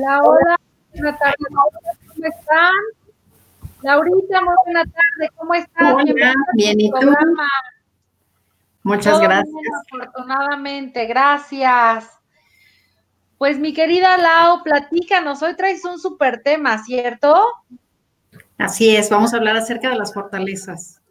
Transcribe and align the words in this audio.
Hola, 0.00 0.20
hola. 0.22 0.56
Buenas 0.94 1.18
tardes. 1.18 1.36
¿Cómo 1.50 2.26
están? 2.26 2.72
Laurita, 3.82 4.40
muy 4.40 4.54
buena 4.64 4.84
tarde. 4.84 5.30
¿Cómo 5.36 5.54
estás? 5.54 5.94
Hola, 5.94 6.34
bien, 6.54 6.80
¿y 6.80 6.90
tú? 6.90 7.14
Muchas 8.82 9.12
Todo 9.12 9.22
gracias. 9.24 9.52
bien, 9.52 9.74
afortunadamente, 9.74 11.04
gracias. 11.04 12.08
Pues 13.36 13.58
mi 13.58 13.74
querida 13.74 14.16
Lau, 14.16 14.62
platícanos, 14.62 15.42
hoy 15.42 15.54
traes 15.54 15.84
un 15.84 15.98
súper 15.98 16.42
tema, 16.42 16.82
¿cierto? 16.82 17.38
Así 18.56 18.96
es, 18.96 19.10
vamos 19.10 19.34
a 19.34 19.36
hablar 19.36 19.56
acerca 19.56 19.90
de 19.90 19.96
las 19.96 20.14
fortalezas. 20.14 21.02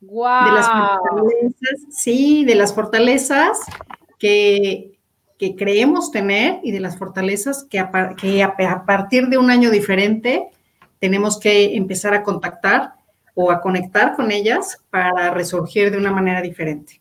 ¡Wow! 0.00 0.46
De 0.46 0.52
las 0.52 0.70
fortalezas, 0.70 1.80
sí, 1.90 2.46
de 2.46 2.54
las 2.54 2.74
fortalezas 2.74 3.60
que, 4.18 4.95
que 5.38 5.54
creemos 5.54 6.10
tener 6.10 6.60
y 6.62 6.72
de 6.72 6.80
las 6.80 6.96
fortalezas 6.98 7.64
que, 7.64 7.78
a, 7.78 8.14
que 8.16 8.46
partir 8.86 9.28
de 9.28 9.38
un 9.38 9.50
año 9.50 9.70
diferente 9.70 10.48
tenemos 10.98 11.38
que 11.38 11.76
empezar 11.76 12.14
a 12.14 12.22
contactar 12.22 12.94
o 13.34 13.50
a 13.50 13.60
conectar 13.60 14.16
con 14.16 14.30
ellas 14.30 14.78
para 14.90 15.30
resurgir 15.34 15.90
de 15.90 15.98
una 15.98 16.10
manera 16.10 16.40
diferente. 16.40 17.00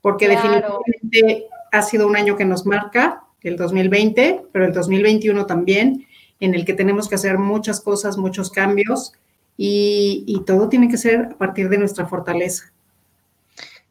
Porque 0.00 0.26
Claro. 0.26 0.80
definitivamente 0.86 1.46
ha 1.72 1.82
sido 1.82 2.06
un 2.06 2.16
año 2.16 2.36
que 2.36 2.46
nos 2.46 2.64
marca, 2.64 3.24
el 3.42 3.56
2020, 3.56 4.42
pero 4.52 4.64
el 4.64 4.72
2021 4.72 5.46
también, 5.46 6.06
en 6.40 6.54
el 6.54 6.64
que 6.64 6.74
tenemos 6.74 7.08
que 7.08 7.16
hacer 7.16 7.38
muchas 7.38 7.80
cosas, 7.80 8.16
muchos 8.16 8.50
cambios 8.50 9.12
y, 9.56 10.24
y 10.26 10.44
todo 10.44 10.68
tiene 10.68 10.88
que 10.88 10.96
ser 10.96 11.28
a 11.32 11.38
partir 11.38 11.68
de 11.68 11.78
nuestra 11.78 12.06
fortaleza. 12.06 12.72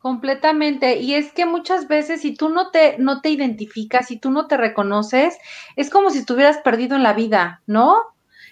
Completamente. 0.07 1.01
Y 1.01 1.15
es 1.15 1.33
que 1.33 1.45
muchas 1.45 1.89
veces 1.89 2.21
si 2.21 2.33
tú 2.33 2.47
no 2.47 2.71
te, 2.71 2.97
no 2.97 3.19
te 3.19 3.29
identificas, 3.29 4.07
si 4.07 4.17
tú 4.17 4.31
no 4.31 4.47
te 4.47 4.55
reconoces, 4.55 5.37
es 5.75 5.89
como 5.89 6.11
si 6.11 6.19
estuvieras 6.19 6.59
perdido 6.59 6.95
en 6.95 7.03
la 7.03 7.11
vida, 7.11 7.61
¿no? 7.67 7.97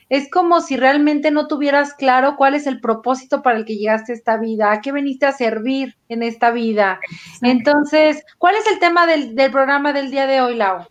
Es 0.10 0.30
como 0.30 0.60
si 0.60 0.76
realmente 0.76 1.32
no 1.32 1.48
tuvieras 1.48 1.94
claro 1.94 2.36
cuál 2.36 2.56
es 2.56 2.68
el 2.68 2.82
propósito 2.82 3.42
para 3.42 3.58
el 3.58 3.64
que 3.64 3.78
llegaste 3.78 4.12
a 4.12 4.16
esta 4.16 4.36
vida, 4.36 4.74
a 4.74 4.82
qué 4.82 4.92
veniste 4.92 5.28
a 5.28 5.32
servir 5.32 5.96
en 6.10 6.24
esta 6.24 6.52
vida. 6.52 7.00
Entonces, 7.42 8.22
¿cuál 8.38 8.56
es 8.56 8.68
el 8.68 8.80
tema 8.80 9.08
del, 9.08 9.34
del 9.34 9.50
programa 9.50 9.94
del 9.94 10.12
día 10.12 10.28
de 10.28 10.42
hoy, 10.42 10.56
Lau? 10.56 10.86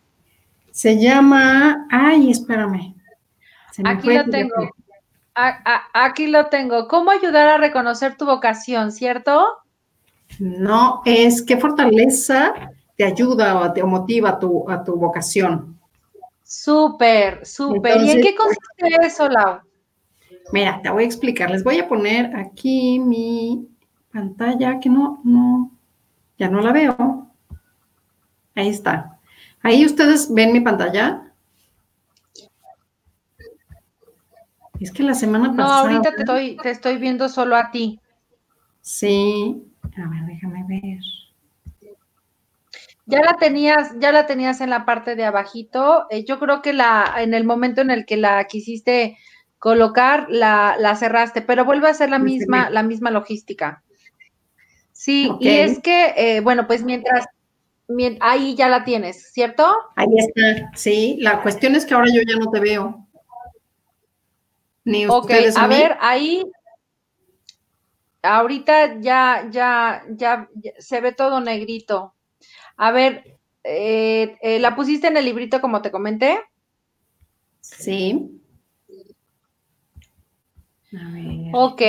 Se 0.70 0.98
llama, 0.98 1.86
ay, 1.90 2.30
espérame. 2.30 2.94
Se 3.70 3.82
me 3.82 3.90
Aquí 3.90 4.14
lo 4.14 4.24
tengo. 4.30 4.54
teléfono. 4.54 4.70
A- 5.34 5.60
a- 5.66 6.06
aquí 6.06 6.26
lo 6.26 6.46
tengo. 6.46 6.88
¿Cómo 6.88 7.10
ayudar 7.10 7.48
a 7.48 7.58
reconocer 7.58 8.16
tu 8.16 8.24
vocación, 8.24 8.92
cierto? 8.92 9.46
No, 10.38 11.02
es 11.04 11.42
qué 11.42 11.56
fortaleza 11.56 12.54
te 12.96 13.04
ayuda 13.04 13.60
o 13.60 13.72
te 13.72 13.82
motiva 13.84 14.30
a 14.30 14.38
tu, 14.38 14.68
a 14.70 14.82
tu 14.84 14.94
vocación. 14.96 15.78
Súper, 16.42 17.44
súper. 17.46 18.02
¿Y 18.02 18.10
en 18.10 18.20
qué 18.20 18.34
consiste 18.34 19.06
eso, 19.06 19.28
Lau? 19.28 19.60
Mira, 20.52 20.80
te 20.82 20.90
voy 20.90 21.04
a 21.04 21.06
explicar. 21.06 21.50
Les 21.50 21.64
voy 21.64 21.78
a 21.78 21.88
poner 21.88 22.36
aquí 22.36 22.98
mi 22.98 23.68
pantalla 24.12 24.78
que 24.78 24.88
no, 24.88 25.20
no, 25.24 25.70
ya 26.38 26.48
no 26.48 26.60
la 26.60 26.72
veo. 26.72 27.30
Ahí 28.54 28.68
está. 28.68 29.18
Ahí 29.62 29.84
ustedes 29.86 30.32
ven 30.32 30.52
mi 30.52 30.60
pantalla. 30.60 31.32
Es 34.80 34.90
que 34.92 35.02
la 35.02 35.14
semana 35.14 35.48
No, 35.48 35.56
pasada. 35.56 35.80
ahorita 35.80 36.10
te 36.12 36.20
estoy, 36.20 36.56
te 36.62 36.70
estoy 36.70 36.98
viendo 36.98 37.28
solo 37.28 37.56
a 37.56 37.70
ti. 37.70 38.00
Sí. 38.80 39.64
A 39.84 40.08
ver, 40.08 40.24
déjame 40.26 40.64
ver. 40.68 40.98
Ya 43.06 43.20
la 43.20 43.36
tenías, 43.38 43.92
ya 44.00 44.12
la 44.12 44.26
tenías 44.26 44.60
en 44.60 44.70
la 44.70 44.84
parte 44.86 45.14
de 45.14 45.24
abajito. 45.24 46.06
Eh, 46.10 46.24
yo 46.24 46.38
creo 46.38 46.62
que 46.62 46.72
la, 46.72 47.14
en 47.18 47.34
el 47.34 47.44
momento 47.44 47.80
en 47.82 47.90
el 47.90 48.06
que 48.06 48.16
la 48.16 48.44
quisiste 48.44 49.18
colocar, 49.58 50.26
la, 50.30 50.76
la 50.78 50.96
cerraste, 50.96 51.42
pero 51.42 51.64
vuelve 51.64 51.88
a 51.88 51.94
ser 51.94 52.10
la 52.10 52.18
misma, 52.18 52.70
la 52.70 52.82
misma 52.82 53.10
logística. 53.10 53.82
Sí, 54.92 55.30
y 55.38 55.48
es 55.48 55.80
que, 55.80 56.14
eh, 56.16 56.40
bueno, 56.40 56.66
pues 56.66 56.82
mientras, 56.82 57.26
mien- 57.88 58.18
ahí 58.20 58.54
ya 58.54 58.68
la 58.68 58.84
tienes, 58.84 59.32
¿cierto? 59.32 59.70
Ahí 59.96 60.06
está. 60.16 60.70
Sí, 60.74 61.18
la 61.20 61.42
cuestión 61.42 61.74
es 61.74 61.84
que 61.84 61.94
ahora 61.94 62.08
yo 62.12 62.22
ya 62.26 62.38
no 62.38 62.50
te 62.50 62.60
veo. 62.60 63.06
Ni 64.84 65.06
Ok, 65.06 65.30
a 65.56 65.66
ver, 65.66 65.96
ahí, 66.00 66.44
ahorita 68.24 69.00
ya, 69.00 69.48
ya, 69.50 70.02
ya, 70.16 70.48
ya 70.54 70.72
se 70.78 71.00
ve 71.00 71.12
todo 71.12 71.40
negrito. 71.40 72.14
A 72.76 72.90
ver, 72.90 73.38
eh, 73.62 74.36
eh, 74.42 74.58
¿la 74.58 74.74
pusiste 74.74 75.08
en 75.08 75.16
el 75.16 75.24
librito 75.26 75.60
como 75.60 75.82
te 75.82 75.90
comenté? 75.90 76.40
Sí. 77.60 78.40
A 80.92 81.10
ver. 81.12 81.50
Ok. 81.52 81.82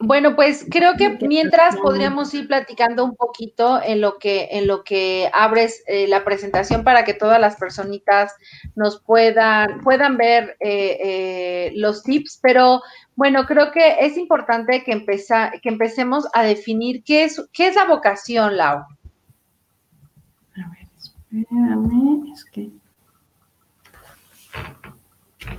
Bueno, 0.00 0.36
pues 0.36 0.64
creo 0.70 0.92
que 0.96 1.18
¿Qué 1.18 1.26
mientras 1.26 1.76
podríamos 1.76 2.32
ir 2.32 2.46
platicando 2.46 3.04
un 3.04 3.16
poquito 3.16 3.82
en 3.82 4.00
lo 4.00 4.18
que, 4.18 4.48
en 4.52 4.68
lo 4.68 4.84
que 4.84 5.28
abres 5.32 5.82
eh, 5.88 6.06
la 6.06 6.24
presentación 6.24 6.84
para 6.84 7.04
que 7.04 7.14
todas 7.14 7.40
las 7.40 7.56
personitas 7.56 8.32
nos 8.76 9.00
puedan, 9.02 9.80
puedan 9.80 10.16
ver 10.16 10.56
eh, 10.60 10.98
eh, 11.02 11.72
los 11.74 12.04
tips, 12.04 12.38
pero 12.40 12.80
bueno, 13.16 13.44
creo 13.46 13.72
que 13.72 13.96
es 13.98 14.16
importante 14.16 14.84
que, 14.84 14.92
empeza- 14.92 15.50
que 15.60 15.68
empecemos 15.68 16.28
a 16.32 16.44
definir 16.44 17.02
qué 17.02 17.24
es, 17.24 17.44
qué 17.52 17.66
es 17.66 17.74
la 17.74 17.86
vocación, 17.86 18.56
Lau. 18.56 18.78
A 18.78 20.70
ver, 20.70 20.86
espérame, 21.32 22.32
es 22.32 22.44
que. 22.44 22.68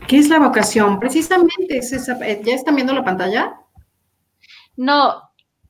¿Qué 0.08 0.18
es 0.18 0.30
la 0.30 0.40
vocación? 0.40 0.98
Precisamente 0.98 1.78
es 1.78 1.92
esa. 1.92 2.18
¿Ya 2.20 2.56
están 2.56 2.76
viendo 2.76 2.94
la 2.94 3.04
pantalla? 3.04 3.56
No, 4.82 5.22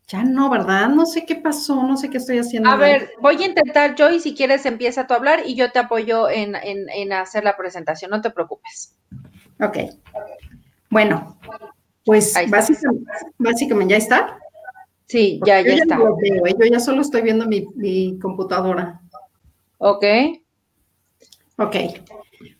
Ya 0.08 0.24
no, 0.24 0.50
¿verdad? 0.52 0.88
No 0.90 1.06
sé 1.08 1.25
qué 1.25 1.36
pasó, 1.36 1.81
no 1.84 1.97
sé 1.97 2.09
qué 2.12 2.18
estoy 2.18 2.38
haciendo. 2.38 2.70
a 2.70 2.74
mal. 2.78 2.80
ver, 2.80 3.12
voy 3.22 3.42
a 3.42 3.47
intentar 3.47 3.96
yo 3.96 4.12
y 4.12 4.20
si 4.20 4.36
quieres 4.36 4.66
empieza 4.68 5.08
tú 5.08 5.14
a 5.16 5.18
hablar 5.18 5.42
y 5.46 5.56
yo 5.56 5.72
te 5.72 5.80
apoyo 5.80 6.30
en, 6.30 6.56
en, 6.56 6.88
en 6.90 7.14
hacer 7.14 7.44
la 7.44 7.58
presentación, 7.58 8.12
no 8.12 8.22
te 8.22 8.30
preocupes. 8.30 8.96
Ok. 9.59 9.78
Bueno, 10.92 11.38
pues 12.06 12.34
básicamente, 12.50 13.12
básicamente, 13.40 13.92
¿ya 13.94 13.98
está? 13.98 14.40
Sí, 15.08 15.40
ya, 15.44 15.62
ya 15.62 15.74
está. 15.74 15.98
veo, 15.98 16.46
¿eh? 16.46 16.56
Yo 16.59 16.66
ya 16.72 16.80
solo 16.80 17.02
estoy 17.02 17.24
viendo 17.24 17.48
mi, 17.48 17.66
mi 17.75 18.19
computadora. 18.19 19.02
Ok. 19.80 20.06
Ok. 21.58 21.75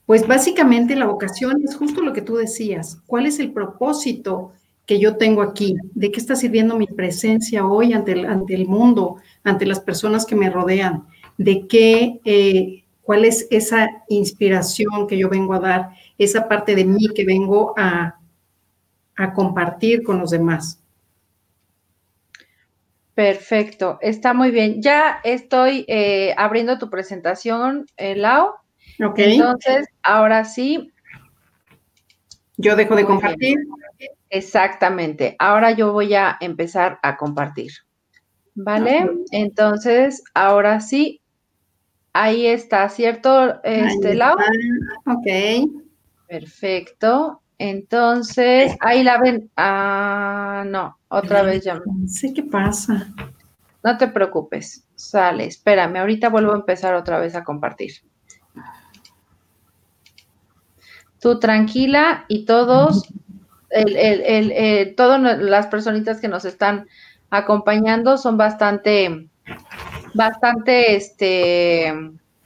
Pues 0.06 0.28
básicamente 0.28 0.96
la 0.96 1.06
vocación 1.06 1.62
es 1.64 1.76
justo 1.76 2.02
lo 2.02 2.12
que 2.14 2.22
tú 2.24 2.36
decías. 2.38 3.02
¿Cuál 3.06 3.28
es 3.28 3.40
el 3.40 3.54
propósito 3.54 4.54
que 4.90 5.00
yo 5.00 5.18
tengo 5.18 5.44
aquí? 5.44 5.76
¿De 5.94 6.12
qué 6.12 6.20
está 6.20 6.36
sirviendo 6.36 6.76
mi 6.76 6.88
presencia 6.88 7.64
hoy 7.68 7.94
ante 7.94 8.14
el, 8.14 8.26
ante 8.26 8.56
el 8.56 8.66
mundo, 8.66 9.18
ante 9.44 9.68
las 9.68 9.80
personas 9.80 10.26
que 10.26 10.36
me 10.36 10.50
rodean? 10.50 11.06
¿De 11.38 11.68
qué, 11.68 12.20
eh, 12.26 12.86
cuál 13.04 13.24
es 13.24 13.46
esa 13.52 13.88
inspiración 14.08 15.06
que 15.08 15.16
yo 15.16 15.30
vengo 15.30 15.54
a 15.54 15.60
dar, 15.60 15.90
esa 16.18 16.48
parte 16.48 16.74
de 16.74 16.86
mí 16.86 17.08
que 17.14 17.24
vengo 17.24 17.76
a, 17.78 18.20
a 19.16 19.34
compartir 19.36 20.02
con 20.02 20.18
los 20.18 20.32
demás? 20.32 20.82
Perfecto, 23.14 24.00
está 24.02 24.34
muy 24.34 24.50
bien. 24.50 24.82
Ya 24.82 25.20
estoy 25.24 25.86
eh, 25.88 26.34
abriendo 26.36 26.80
tu 26.80 26.90
presentación, 26.90 27.86
eh, 27.96 28.16
Lau. 28.16 28.54
Ok. 29.06 29.20
Entonces, 29.20 29.88
ahora 30.02 30.46
sí, 30.46 30.92
yo 32.58 32.76
dejo 32.76 32.96
de 32.96 33.04
muy 33.06 33.36
bien. 33.38 33.70
Exactamente. 34.30 35.36
Ahora 35.40 35.72
yo 35.72 35.94
voy 35.94 36.14
a 36.14 36.38
empezar 36.40 37.00
a 37.04 37.18
compartir. 37.18 37.72
¿Vale? 38.56 39.10
Entonces, 39.32 40.24
ahora 40.34 40.82
sí, 40.82 41.22
ahí 42.14 42.46
está, 42.46 42.90
¿cierto, 42.90 43.64
este, 43.64 44.16
Lau? 44.16 44.36
Ok. 45.06 45.70
Perfecto. 46.28 47.42
Entonces, 47.58 48.76
ahí 48.80 49.04
la 49.04 49.20
ven. 49.20 49.50
Ah, 49.58 50.64
no, 50.68 50.98
otra 51.10 51.44
vez 51.44 51.64
ya. 51.64 51.76
No 51.76 52.08
sé 52.08 52.34
qué 52.34 52.44
pasa. 52.44 53.08
No 53.84 53.98
te 53.98 54.08
preocupes. 54.08 54.86
Sale, 54.96 55.46
espérame, 55.46 55.98
ahorita 55.98 56.30
vuelvo 56.30 56.54
a 56.54 56.58
empezar 56.58 56.94
otra 56.94 57.20
vez 57.20 57.36
a 57.36 57.44
compartir. 57.44 57.94
Tú 61.20 61.40
tranquila 61.40 62.26
y 62.28 62.46
todos, 62.46 63.10
el, 63.70 63.96
el, 63.96 64.22
el, 64.22 64.52
eh, 64.52 64.94
todas 64.96 65.40
las 65.40 65.68
personitas 65.68 66.20
que 66.20 66.28
nos 66.28 66.46
están 66.46 66.88
acompañando 67.30 68.18
son 68.18 68.38
bastante, 68.38 69.30
bastante, 70.14 70.96
este, 70.96 71.94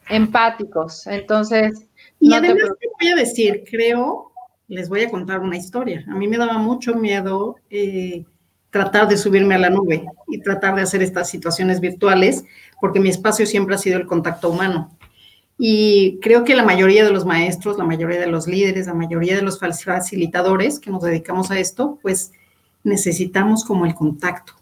empáticos. 0.10 1.08
Entonces, 1.08 1.88
Y 2.20 2.30
no 2.30 2.36
además 2.36 2.72
te 2.80 2.88
voy 3.00 3.12
a 3.12 3.16
decir, 3.16 3.64
creo, 3.70 4.32
les 4.68 4.90
voy 4.90 5.02
a 5.02 5.10
contar 5.10 5.40
una 5.40 5.58
historia. 5.58 6.04
A 6.08 6.16
mí 6.16 6.28
me 6.28 6.38
daba 6.38 6.58
mucho 6.58 6.96
miedo 6.96 7.56
eh, 7.70 8.26
tratar 8.70 9.08
de 9.08 9.18
subirme 9.18 9.56
a 9.56 9.60
la 9.60 9.70
nube 9.70 10.06
y 10.28 10.42
tratar 10.42 10.76
de 10.76 10.82
hacer 10.82 11.04
estas 11.04 11.30
situaciones 11.30 11.80
virtuales, 11.80 12.44
porque 12.82 13.00
mi 13.00 13.10
espacio 13.10 13.46
siempre 13.46 13.76
ha 13.76 13.78
sido 13.78 13.98
el 13.98 14.08
contacto 14.08 14.50
humano. 14.50 14.98
Y 15.58 16.20
creo 16.22 16.44
que 16.44 16.56
la 16.56 16.64
mayoría 16.64 17.06
de 17.06 17.12
los 17.12 17.26
maestros, 17.26 17.78
la 17.78 17.84
mayoría 17.84 18.20
de 18.20 18.28
los 18.28 18.48
líderes, 18.48 18.88
la 18.88 18.94
mayoría 18.94 19.36
de 19.36 19.44
los 19.44 19.60
facilitadores 19.60 20.80
que 20.80 20.92
nos 20.92 21.04
dedicamos 21.04 21.52
a 21.52 21.60
esto, 21.60 22.00
pues 22.02 22.32
necesitamos 22.84 23.64
como 23.64 23.86
el 23.86 23.96
contacto. 23.96 24.54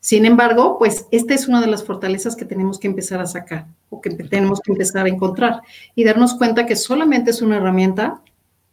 Sin 0.00 0.24
embargo, 0.24 0.78
pues 0.78 1.06
esta 1.10 1.34
es 1.34 1.46
una 1.46 1.60
de 1.60 1.66
las 1.66 1.84
fortalezas 1.84 2.34
que 2.34 2.46
tenemos 2.46 2.78
que 2.78 2.88
empezar 2.88 3.20
a 3.20 3.26
sacar 3.26 3.66
o 3.90 4.00
que 4.00 4.10
tenemos 4.10 4.60
que 4.60 4.72
empezar 4.72 5.04
a 5.04 5.10
encontrar 5.10 5.60
y 5.94 6.04
darnos 6.04 6.34
cuenta 6.34 6.64
que 6.64 6.76
solamente 6.76 7.30
es 7.30 7.42
una 7.42 7.58
herramienta 7.58 8.22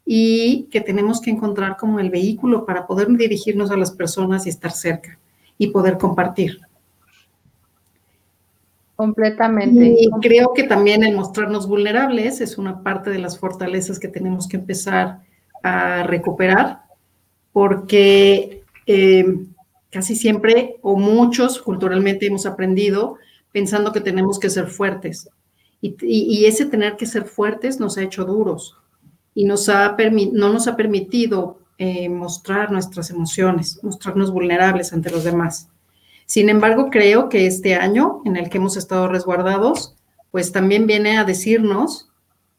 y 0.06 0.64
que 0.72 0.80
tenemos 0.80 1.20
que 1.20 1.30
encontrar 1.30 1.76
como 1.76 2.00
el 2.00 2.10
vehículo 2.10 2.66
para 2.66 2.88
poder 2.88 3.10
dirigirnos 3.10 3.72
a 3.72 3.78
las 3.78 3.92
personas 3.92 4.46
y 4.46 4.50
estar 4.50 4.72
cerca 4.72 5.20
y 5.58 5.68
poder 5.68 5.98
compartir. 5.98 6.62
Completamente. 8.98 9.96
Y 10.00 10.10
creo 10.22 10.54
que 10.56 10.64
también 10.64 11.04
el 11.04 11.16
mostrarnos 11.16 11.68
vulnerables 11.68 12.42
es 12.42 12.58
una 12.58 12.82
parte 12.82 13.12
de 13.12 13.20
las 13.20 13.38
fortalezas 13.38 14.00
que 14.00 14.08
tenemos 14.08 14.48
que 14.48 14.58
empezar 14.58 15.20
a 15.62 16.02
recuperar, 16.02 16.82
porque 17.54 18.64
eh, 18.88 19.24
casi 19.92 20.16
siempre 20.16 20.78
o 20.82 20.98
muchos 20.98 21.62
culturalmente 21.62 22.26
hemos 22.26 22.48
aprendido 22.48 23.18
pensando 23.52 23.92
que 23.92 24.02
tenemos 24.02 24.40
que 24.40 24.50
ser 24.50 24.66
fuertes. 24.66 25.30
Y, 25.80 26.46
ese 26.46 26.66
tener 26.66 26.98
que 26.98 27.06
ser 27.06 27.26
fuertes 27.26 27.80
nos 27.80 28.00
ha 28.00 28.02
hecho 28.02 28.26
duros 28.26 28.78
y 29.36 29.46
nos 29.46 29.70
ha 29.70 29.96
no 30.34 30.52
nos 30.52 30.68
ha 30.68 30.76
permitido 30.76 31.60
eh, 31.78 32.10
mostrar 32.10 32.72
nuestras 32.72 33.12
emociones, 33.12 33.80
mostrarnos 33.84 34.32
vulnerables 34.32 34.92
ante 34.92 35.12
los 35.12 35.24
demás. 35.24 35.70
Sin 36.28 36.50
embargo, 36.50 36.90
creo 36.92 37.30
que 37.30 37.48
este 37.48 37.76
año 37.76 38.22
en 38.26 38.36
el 38.36 38.50
que 38.50 38.58
hemos 38.58 38.76
estado 38.76 39.08
resguardados, 39.08 39.96
pues 40.30 40.52
también 40.52 40.86
viene 40.86 41.18
a 41.18 41.24
decirnos 41.24 42.10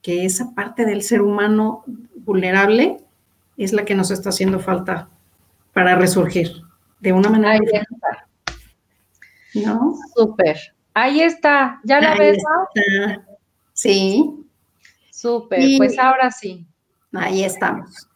que 0.01 0.25
esa 0.25 0.55
parte 0.55 0.87
del 0.87 1.03
ser 1.03 1.21
humano 1.21 1.85
vulnerable 2.17 2.97
es 3.59 3.75
la 3.75 3.85
que 3.85 3.95
nos 3.95 4.11
está 4.11 4.31
haciendo 4.31 4.59
falta 4.59 5.11
para 5.75 5.97
resurgir 5.97 6.63
de 6.99 7.13
una 7.13 7.29
manera. 7.29 7.53
Ahí 7.53 7.61
está. 7.63 8.27
¿No? 9.55 9.95
Súper. 10.17 10.75
Ahí 10.95 11.21
está. 11.21 11.79
¿Ya 11.85 12.01
la 12.01 12.17
ves? 12.17 12.43
Sí. 13.75 14.47
Súper. 15.11 15.61
Pues 15.77 15.99
ahora 15.99 16.31
sí. 16.31 16.67
Ahí 17.13 17.45
estamos. 17.45 18.08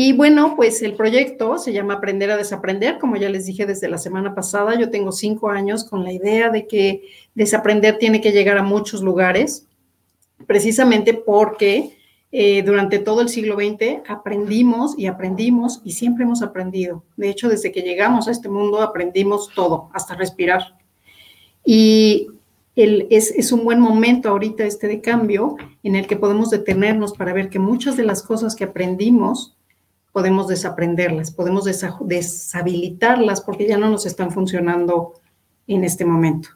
Y 0.00 0.12
bueno, 0.12 0.54
pues 0.54 0.80
el 0.82 0.94
proyecto 0.94 1.58
se 1.58 1.72
llama 1.72 1.94
Aprender 1.94 2.30
a 2.30 2.36
Desaprender, 2.36 2.98
como 3.00 3.16
ya 3.16 3.28
les 3.28 3.46
dije 3.46 3.66
desde 3.66 3.88
la 3.88 3.98
semana 3.98 4.32
pasada, 4.32 4.78
yo 4.78 4.90
tengo 4.90 5.10
cinco 5.10 5.50
años 5.50 5.82
con 5.82 6.04
la 6.04 6.12
idea 6.12 6.50
de 6.50 6.68
que 6.68 7.02
desaprender 7.34 7.98
tiene 7.98 8.20
que 8.20 8.30
llegar 8.30 8.58
a 8.58 8.62
muchos 8.62 9.02
lugares, 9.02 9.66
precisamente 10.46 11.14
porque 11.14 11.98
eh, 12.30 12.62
durante 12.62 13.00
todo 13.00 13.22
el 13.22 13.28
siglo 13.28 13.56
XX 13.56 14.08
aprendimos 14.08 14.96
y 14.96 15.06
aprendimos 15.06 15.80
y 15.82 15.90
siempre 15.90 16.22
hemos 16.22 16.42
aprendido. 16.42 17.02
De 17.16 17.28
hecho, 17.28 17.48
desde 17.48 17.72
que 17.72 17.82
llegamos 17.82 18.28
a 18.28 18.30
este 18.30 18.48
mundo 18.48 18.82
aprendimos 18.82 19.50
todo, 19.52 19.90
hasta 19.92 20.14
respirar. 20.14 20.76
Y 21.64 22.28
es, 22.76 23.32
es, 23.32 23.50
un 23.50 23.64
buen 23.64 23.80
momento 23.80 24.28
ahorita 24.28 24.62
este 24.62 24.86
de 24.86 25.00
cambio 25.00 25.56
en 25.82 25.96
el 25.96 26.06
que 26.06 26.14
podemos 26.14 26.50
detenernos 26.50 27.14
para 27.14 27.32
ver 27.32 27.50
que 27.50 27.58
muchas 27.58 27.96
de 27.96 28.04
las 28.04 28.22
cosas 28.22 28.54
que 28.54 28.62
aprendimos 28.62 29.56
podemos 30.18 30.48
desaprenderlas, 30.48 31.30
podemos 31.30 31.64
deshabilitarlas 31.64 33.40
porque 33.40 33.68
ya 33.68 33.78
no 33.78 33.88
nos 33.88 34.04
están 34.04 34.32
funcionando 34.32 35.14
en 35.68 35.84
este 35.84 36.04
momento. 36.04 36.48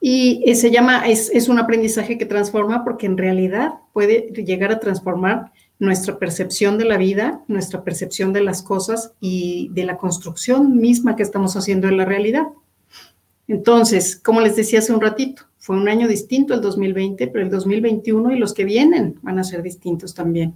Y 0.00 0.54
se 0.54 0.70
llama, 0.70 1.08
es, 1.08 1.28
es 1.34 1.48
un 1.48 1.58
aprendizaje 1.58 2.16
que 2.16 2.26
transforma 2.26 2.84
porque 2.84 3.06
en 3.06 3.18
realidad 3.18 3.74
puede 3.92 4.30
llegar 4.36 4.70
a 4.70 4.78
transformar 4.78 5.50
nuestra 5.80 6.16
percepción 6.16 6.78
de 6.78 6.84
la 6.84 6.96
vida, 6.96 7.42
nuestra 7.48 7.82
percepción 7.82 8.32
de 8.32 8.44
las 8.44 8.62
cosas 8.62 9.14
y 9.18 9.68
de 9.72 9.82
la 9.82 9.96
construcción 9.96 10.76
misma 10.76 11.16
que 11.16 11.24
estamos 11.24 11.56
haciendo 11.56 11.88
en 11.88 11.96
la 11.96 12.04
realidad. 12.04 12.46
Entonces, 13.48 14.14
como 14.14 14.40
les 14.40 14.54
decía 14.54 14.78
hace 14.78 14.92
un 14.92 15.00
ratito, 15.00 15.42
fue 15.58 15.76
un 15.76 15.88
año 15.88 16.06
distinto 16.06 16.54
el 16.54 16.60
2020, 16.60 17.26
pero 17.26 17.44
el 17.44 17.50
2021 17.50 18.30
y 18.32 18.38
los 18.38 18.54
que 18.54 18.64
vienen 18.64 19.18
van 19.22 19.40
a 19.40 19.44
ser 19.44 19.64
distintos 19.64 20.14
también. 20.14 20.54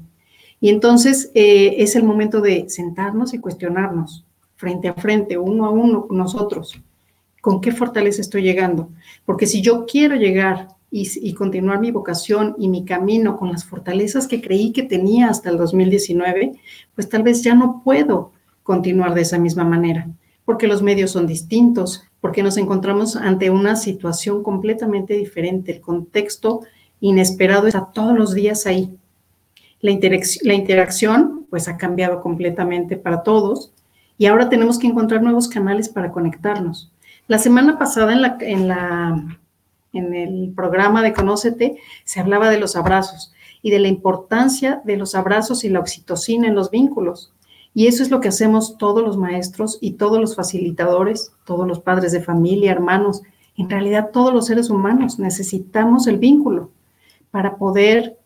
Y 0.61 0.69
entonces 0.69 1.31
eh, 1.35 1.77
es 1.79 1.97
el 1.97 2.05
momento 2.05 2.41
de 2.41 2.69
sentarnos 2.69 3.33
y 3.33 3.39
cuestionarnos 3.39 4.25
frente 4.57 4.89
a 4.89 4.95
frente, 4.95 5.39
uno 5.39 5.65
a 5.65 5.71
uno, 5.71 6.07
nosotros. 6.11 6.79
¿Con 7.41 7.63
qué 7.63 7.73
fortaleza 7.73 8.21
estoy 8.21 8.43
llegando? 8.43 8.91
Porque 9.25 9.47
si 9.47 9.63
yo 9.63 9.87
quiero 9.87 10.17
llegar 10.17 10.69
y, 10.91 11.33
continuar 11.35 11.81
mi 11.81 11.91
vocación 11.91 12.55
y 12.59 12.69
mi 12.69 12.85
camino 12.85 13.39
con 13.39 13.51
las 13.53 13.65
fortalezas 13.65 14.27
que 14.27 14.43
creí 14.43 14.73
que 14.73 14.83
tenía 14.83 15.29
hasta 15.29 15.49
el 15.49 15.57
2019, 15.57 16.61
pues 16.95 17.09
tal 17.09 17.23
vez 17.23 17.43
ya 17.43 17.55
no 17.55 17.81
puedo 17.83 18.33
continuar 18.63 19.15
de 19.15 19.23
esa 19.23 19.39
misma 19.39 19.65
manera, 19.65 20.09
porque 20.45 20.67
los 20.67 20.83
medios 20.83 21.13
son 21.13 21.27
distintos, 21.27 22.05
porque 22.21 22.43
nos 22.43 22.59
encontramos 22.59 23.17
ante 23.17 23.49
una 23.51 23.77
situación 23.77 24.43
completamente 24.43 25.15
diferente, 25.15 25.73
el 25.73 25.81
contexto 25.81 26.61
inesperado 27.01 27.67
está 27.67 27.91
todos 27.95 28.19
los 28.19 28.35
días 28.35 28.67
ahí. 28.67 28.95
La, 29.81 29.91
interacción 29.91 31.47
pues 31.49 31.69
ha 31.69 31.77
cambiado 31.77 32.21
completamente 32.21 32.97
para 32.97 33.23
todos 33.23 33.73
y 34.19 34.27
ahora 34.27 34.51
tenemos 34.51 34.79
que 34.79 34.87
encontrar 34.87 35.23
nuevos 35.23 35.49
canales 35.49 35.89
para 35.89 36.13
conectarnos. 36.13 36.93
La 37.27 37.39
semana 37.39 37.79
pasada 37.79 38.13
en, 38.13 38.23
la, 38.23 38.37
en, 38.41 38.69
la, 38.69 39.39
en 39.93 40.15
el 40.15 40.53
programa 40.55 41.03
de 41.03 41.13
Conócete 41.13 41.79
se 42.05 42.21
hablaba 42.21 42.51
de 42.51 42.61
los 42.61 42.77
abrazos 42.77 43.33
y 43.63 43.71
de 43.71 43.79
la 43.79 43.89
importancia 43.89 44.83
de 44.85 44.97
los 44.97 45.15
abrazos 45.15 45.65
y 45.65 45.69
la 45.69 45.81
oxitocina 45.81 46.49
en 46.49 46.55
los 46.55 46.71
vínculos. 46.71 47.33
Y 47.73 47.87
eso 47.87 48.03
es 48.03 48.11
lo 48.11 48.21
que 48.21 48.29
hacemos 48.29 48.79
todos 48.79 49.03
los 49.03 49.17
maestros 49.17 49.79
y 49.81 49.93
todos 49.93 50.21
los 50.21 50.35
facilitadores, 50.35 51.33
todos 51.45 51.69
los 51.69 51.81
padres 51.81 52.13
de 52.13 52.21
familia, 52.21 52.73
hermanos. 52.73 53.23
En 53.57 53.71
realidad 53.71 54.11
todos 54.13 54.35
los 54.35 54.47
seres 54.47 54.71
humanos 54.71 55.19
necesitamos 55.19 56.07
el 56.07 56.19
vínculo 56.19 56.71
para 57.31 57.57
poder 57.57 58.19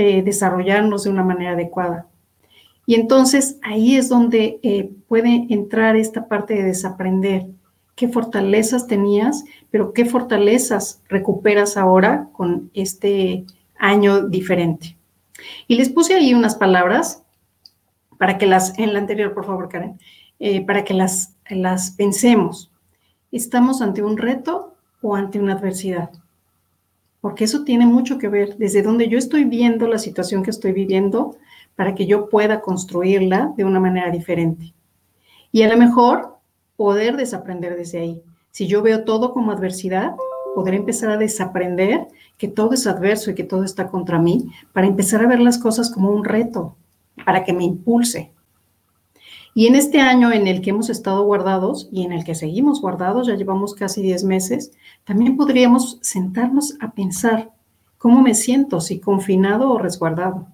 eh, 0.00 0.22
desarrollarnos 0.22 1.04
de 1.04 1.10
una 1.10 1.22
manera 1.22 1.52
adecuada. 1.52 2.06
Y 2.86 2.94
entonces 2.94 3.58
ahí 3.60 3.96
es 3.96 4.08
donde 4.08 4.58
eh, 4.62 4.90
puede 5.08 5.46
entrar 5.50 5.94
esta 5.94 6.26
parte 6.26 6.54
de 6.54 6.62
desaprender 6.62 7.48
qué 7.96 8.08
fortalezas 8.08 8.86
tenías, 8.86 9.44
pero 9.70 9.92
qué 9.92 10.06
fortalezas 10.06 11.02
recuperas 11.10 11.76
ahora 11.76 12.30
con 12.32 12.70
este 12.72 13.44
año 13.78 14.26
diferente. 14.26 14.96
Y 15.68 15.74
les 15.74 15.90
puse 15.90 16.14
ahí 16.14 16.32
unas 16.32 16.54
palabras 16.54 17.22
para 18.16 18.38
que 18.38 18.46
las, 18.46 18.78
en 18.78 18.94
la 18.94 19.00
anterior, 19.00 19.34
por 19.34 19.44
favor, 19.44 19.68
Karen, 19.68 19.98
eh, 20.38 20.64
para 20.64 20.82
que 20.82 20.94
las, 20.94 21.36
las 21.50 21.90
pensemos. 21.90 22.70
¿Estamos 23.32 23.82
ante 23.82 24.02
un 24.02 24.16
reto 24.16 24.76
o 25.02 25.14
ante 25.14 25.38
una 25.38 25.52
adversidad? 25.52 26.10
Porque 27.20 27.44
eso 27.44 27.64
tiene 27.64 27.86
mucho 27.86 28.18
que 28.18 28.28
ver 28.28 28.56
desde 28.56 28.82
donde 28.82 29.08
yo 29.08 29.18
estoy 29.18 29.44
viendo 29.44 29.86
la 29.86 29.98
situación 29.98 30.42
que 30.42 30.50
estoy 30.50 30.72
viviendo 30.72 31.36
para 31.76 31.94
que 31.94 32.06
yo 32.06 32.28
pueda 32.28 32.60
construirla 32.60 33.52
de 33.56 33.64
una 33.64 33.80
manera 33.80 34.10
diferente. 34.10 34.72
Y 35.52 35.62
a 35.62 35.68
lo 35.68 35.76
mejor 35.76 36.38
poder 36.76 37.16
desaprender 37.16 37.76
desde 37.76 38.00
ahí. 38.00 38.22
Si 38.50 38.66
yo 38.66 38.82
veo 38.82 39.04
todo 39.04 39.32
como 39.32 39.52
adversidad, 39.52 40.14
poder 40.54 40.74
empezar 40.74 41.10
a 41.10 41.16
desaprender 41.16 42.08
que 42.38 42.48
todo 42.48 42.72
es 42.72 42.86
adverso 42.86 43.30
y 43.30 43.34
que 43.34 43.44
todo 43.44 43.64
está 43.64 43.88
contra 43.88 44.18
mí, 44.18 44.50
para 44.72 44.86
empezar 44.86 45.22
a 45.22 45.28
ver 45.28 45.40
las 45.40 45.58
cosas 45.58 45.90
como 45.90 46.10
un 46.10 46.24
reto, 46.24 46.76
para 47.24 47.44
que 47.44 47.52
me 47.52 47.64
impulse. 47.64 48.32
Y 49.54 49.66
en 49.66 49.74
este 49.74 50.00
año 50.00 50.32
en 50.32 50.46
el 50.46 50.60
que 50.60 50.70
hemos 50.70 50.90
estado 50.90 51.24
guardados 51.24 51.88
y 51.90 52.04
en 52.04 52.12
el 52.12 52.24
que 52.24 52.34
seguimos 52.34 52.80
guardados, 52.80 53.26
ya 53.26 53.34
llevamos 53.34 53.74
casi 53.74 54.00
10 54.00 54.24
meses, 54.24 54.72
también 55.04 55.36
podríamos 55.36 55.98
sentarnos 56.02 56.76
a 56.80 56.92
pensar 56.92 57.50
cómo 57.98 58.22
me 58.22 58.34
siento, 58.34 58.80
si 58.80 59.00
confinado 59.00 59.70
o 59.70 59.78
resguardado. 59.78 60.46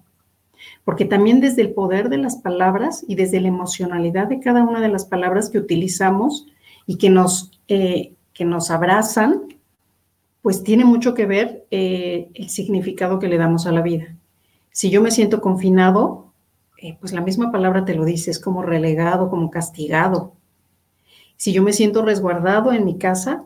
Porque 0.83 1.05
también 1.05 1.39
desde 1.39 1.61
el 1.61 1.73
poder 1.73 2.09
de 2.09 2.17
las 2.17 2.37
palabras 2.37 3.05
y 3.07 3.15
desde 3.15 3.39
la 3.39 3.49
emocionalidad 3.49 4.27
de 4.27 4.39
cada 4.39 4.63
una 4.63 4.81
de 4.81 4.89
las 4.89 5.05
palabras 5.05 5.49
que 5.49 5.59
utilizamos 5.59 6.47
y 6.87 6.97
que 6.97 7.09
nos, 7.09 7.51
eh, 7.67 8.13
que 8.33 8.45
nos 8.45 8.71
abrazan, 8.71 9.43
pues 10.41 10.63
tiene 10.63 10.85
mucho 10.85 11.13
que 11.13 11.25
ver 11.25 11.65
eh, 11.71 12.29
el 12.33 12.49
significado 12.49 13.19
que 13.19 13.27
le 13.27 13.37
damos 13.37 13.67
a 13.67 13.71
la 13.71 13.81
vida. 13.81 14.15
Si 14.71 14.89
yo 14.89 15.01
me 15.01 15.11
siento 15.11 15.41
confinado, 15.41 16.26
eh, 16.77 16.97
pues 16.99 17.13
la 17.13 17.21
misma 17.21 17.51
palabra 17.51 17.85
te 17.85 17.95
lo 17.95 18.05
dice, 18.05 18.31
es 18.31 18.39
como 18.39 18.61
relegado, 18.61 19.29
como 19.29 19.49
castigado. 19.49 20.33
Si 21.35 21.53
yo 21.53 21.63
me 21.63 21.73
siento 21.73 22.03
resguardado 22.03 22.73
en 22.73 22.85
mi 22.85 22.97
casa, 22.97 23.43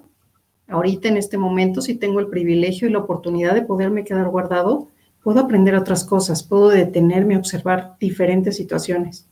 ahorita 0.67 1.07
en 1.07 1.17
este 1.17 1.37
momento, 1.37 1.81
si 1.81 1.95
tengo 1.95 2.19
el 2.19 2.27
privilegio 2.27 2.87
y 2.87 2.91
la 2.91 2.99
oportunidad 2.99 3.53
de 3.53 3.63
poderme 3.63 4.03
quedar 4.03 4.29
guardado, 4.29 4.87
puedo 5.23 5.39
aprender 5.39 5.75
otras 5.75 6.03
cosas, 6.03 6.43
puedo 6.43 6.69
detenerme 6.69 7.35
a 7.35 7.39
observar 7.39 7.95
diferentes 7.99 8.57
situaciones. 8.57 9.27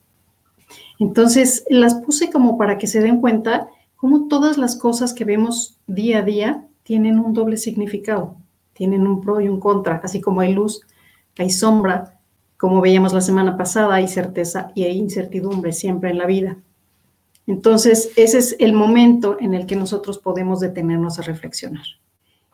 Entonces, 0.99 1.63
las 1.69 1.95
puse 1.95 2.29
como 2.29 2.57
para 2.57 2.77
que 2.77 2.87
se 2.87 3.01
den 3.01 3.21
cuenta 3.21 3.69
cómo 3.95 4.27
todas 4.27 4.57
las 4.57 4.75
cosas 4.75 5.13
que 5.13 5.25
vemos 5.25 5.77
día 5.87 6.19
a 6.19 6.23
día 6.23 6.67
tienen 6.83 7.19
un 7.19 7.33
doble 7.33 7.57
significado 7.57 8.35
tienen 8.79 9.05
un 9.05 9.19
pro 9.19 9.41
y 9.41 9.49
un 9.49 9.59
contra, 9.59 9.99
así 10.01 10.21
como 10.21 10.39
hay 10.39 10.53
luz, 10.53 10.79
hay 11.37 11.49
sombra, 11.49 12.17
como 12.59 12.81
veíamos 12.81 13.13
la 13.13 13.21
semana 13.21 13.55
pasada, 13.55 13.95
hay 13.95 14.09
certeza 14.09 14.73
y 14.75 14.83
hay 14.83 14.97
incertidumbre 14.97 15.71
siempre 15.71 16.09
en 16.09 16.17
la 16.17 16.25
vida. 16.25 16.57
Entonces, 17.47 18.11
ese 18.17 18.37
es 18.37 18.57
el 18.59 18.73
momento 18.73 19.37
en 19.39 19.53
el 19.53 19.65
que 19.65 19.77
nosotros 19.77 20.17
podemos 20.17 20.59
detenernos 20.59 21.17
a 21.17 21.21
reflexionar. 21.21 21.85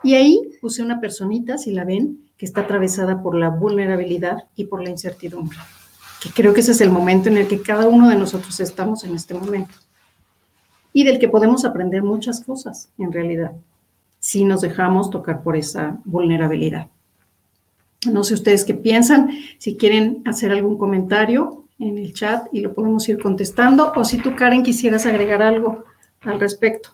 Y 0.04 0.14
ahí 0.14 0.52
puse 0.62 0.84
una 0.84 1.02
personita, 1.02 1.58
si 1.58 1.72
la 1.72 1.86
ven, 1.86 2.20
que 2.38 2.46
está 2.46 2.62
atravesada 2.62 3.24
por 3.24 3.34
la 3.36 3.50
vulnerabilidad 3.50 4.44
y 4.56 4.66
por 4.66 4.84
la 4.84 4.92
incertidumbre. 4.92 5.58
Que 6.22 6.30
creo 6.30 6.54
que 6.54 6.60
ese 6.60 6.74
es 6.74 6.82
el 6.82 6.92
momento 6.92 7.30
en 7.30 7.38
el 7.38 7.48
que 7.48 7.64
cada 7.64 7.88
uno 7.88 8.08
de 8.08 8.16
nosotros 8.16 8.60
estamos 8.60 9.04
en 9.06 9.16
este 9.16 9.34
momento. 9.34 9.74
Y 10.94 11.04
del 11.04 11.18
que 11.18 11.30
podemos 11.30 11.66
aprender 11.66 12.04
muchas 12.04 12.42
cosas, 12.42 12.90
en 13.00 13.12
realidad, 13.12 13.54
si 14.20 14.46
nos 14.46 14.62
dejamos 14.62 15.10
tocar 15.10 15.42
por 15.42 15.58
esa 15.58 15.98
vulnerabilidad. 16.06 16.90
No 18.06 18.24
sé 18.24 18.34
ustedes 18.36 18.66
qué 18.66 18.74
piensan, 18.74 19.30
si 19.58 19.76
quieren 19.76 20.22
hacer 20.26 20.52
algún 20.52 20.78
comentario, 20.78 21.66
en 21.80 21.98
el 21.98 22.14
chat 22.14 22.48
y 22.52 22.62
lo 22.62 22.74
podemos 22.74 23.08
ir 23.10 23.20
contestando. 23.20 23.92
O 23.96 24.04
si 24.04 24.18
tú, 24.18 24.36
Karen, 24.36 24.64
quisieras 24.64 25.06
agregar 25.06 25.42
algo 25.42 25.84
al 26.22 26.40
respecto. 26.40 26.90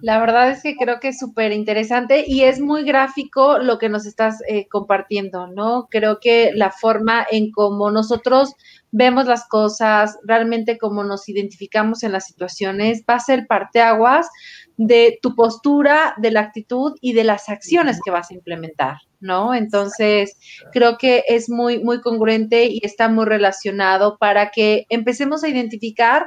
La 0.00 0.20
verdad 0.20 0.50
es 0.50 0.62
que 0.62 0.76
creo 0.76 1.00
que 1.00 1.08
es 1.08 1.18
súper 1.18 1.52
interesante 1.52 2.24
y 2.26 2.42
es 2.42 2.60
muy 2.60 2.84
gráfico 2.84 3.58
lo 3.58 3.78
que 3.78 3.88
nos 3.88 4.04
estás 4.04 4.42
eh, 4.46 4.68
compartiendo, 4.68 5.46
¿no? 5.46 5.88
Creo 5.90 6.20
que 6.20 6.52
la 6.54 6.70
forma 6.70 7.26
en 7.30 7.50
cómo 7.50 7.90
nosotros 7.90 8.54
vemos 8.90 9.26
las 9.26 9.48
cosas, 9.48 10.18
realmente 10.22 10.76
cómo 10.76 11.02
nos 11.02 11.30
identificamos 11.30 12.02
en 12.02 12.12
las 12.12 12.26
situaciones, 12.26 13.04
va 13.08 13.14
a 13.14 13.20
ser 13.20 13.46
parteaguas 13.46 14.28
de 14.76 15.18
tu 15.22 15.34
postura, 15.34 16.14
de 16.18 16.30
la 16.30 16.40
actitud 16.40 16.94
y 17.00 17.14
de 17.14 17.24
las 17.24 17.48
acciones 17.48 17.98
que 18.04 18.10
vas 18.10 18.30
a 18.30 18.34
implementar, 18.34 18.98
¿no? 19.20 19.54
Entonces, 19.54 20.36
creo 20.72 20.98
que 20.98 21.24
es 21.28 21.48
muy, 21.48 21.82
muy 21.82 22.00
congruente 22.00 22.66
y 22.66 22.80
está 22.82 23.08
muy 23.08 23.24
relacionado 23.24 24.18
para 24.18 24.50
que 24.50 24.86
empecemos 24.88 25.44
a 25.44 25.48
identificar 25.48 26.26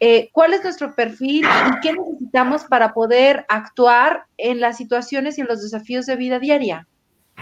eh, 0.00 0.28
cuál 0.32 0.54
es 0.54 0.62
nuestro 0.62 0.94
perfil 0.94 1.44
y 1.44 1.80
qué 1.80 1.92
necesitamos 1.92 2.64
para 2.64 2.92
poder 2.92 3.46
actuar 3.48 4.24
en 4.36 4.60
las 4.60 4.76
situaciones 4.76 5.38
y 5.38 5.42
en 5.42 5.46
los 5.46 5.62
desafíos 5.62 6.06
de 6.06 6.16
vida 6.16 6.38
diaria. 6.38 6.86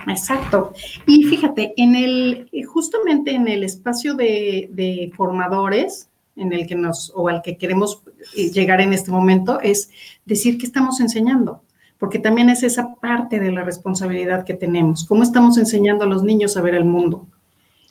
Exacto. 0.06 0.72
Y 1.06 1.24
fíjate, 1.24 1.74
en 1.76 1.94
el, 1.94 2.50
justamente 2.66 3.32
en 3.32 3.48
el 3.48 3.64
espacio 3.64 4.14
de, 4.14 4.68
de 4.72 5.12
formadores, 5.16 6.08
en 6.36 6.52
el 6.52 6.66
que 6.66 6.74
nos, 6.74 7.12
o 7.14 7.28
al 7.28 7.42
que 7.42 7.56
queremos 7.56 8.02
eh, 8.36 8.50
llegar 8.50 8.80
en 8.80 8.92
este 8.92 9.10
momento, 9.10 9.60
es 9.60 9.90
decir 10.24 10.58
que 10.58 10.66
estamos 10.66 11.00
enseñando, 11.00 11.62
porque 12.02 12.18
también 12.18 12.50
es 12.50 12.64
esa 12.64 12.96
parte 12.96 13.38
de 13.38 13.52
la 13.52 13.62
responsabilidad 13.62 14.44
que 14.44 14.54
tenemos. 14.54 15.04
¿Cómo 15.04 15.22
estamos 15.22 15.56
enseñando 15.56 16.02
a 16.02 16.08
los 16.08 16.24
niños 16.24 16.56
a 16.56 16.60
ver 16.60 16.74
el 16.74 16.84
mundo? 16.84 17.28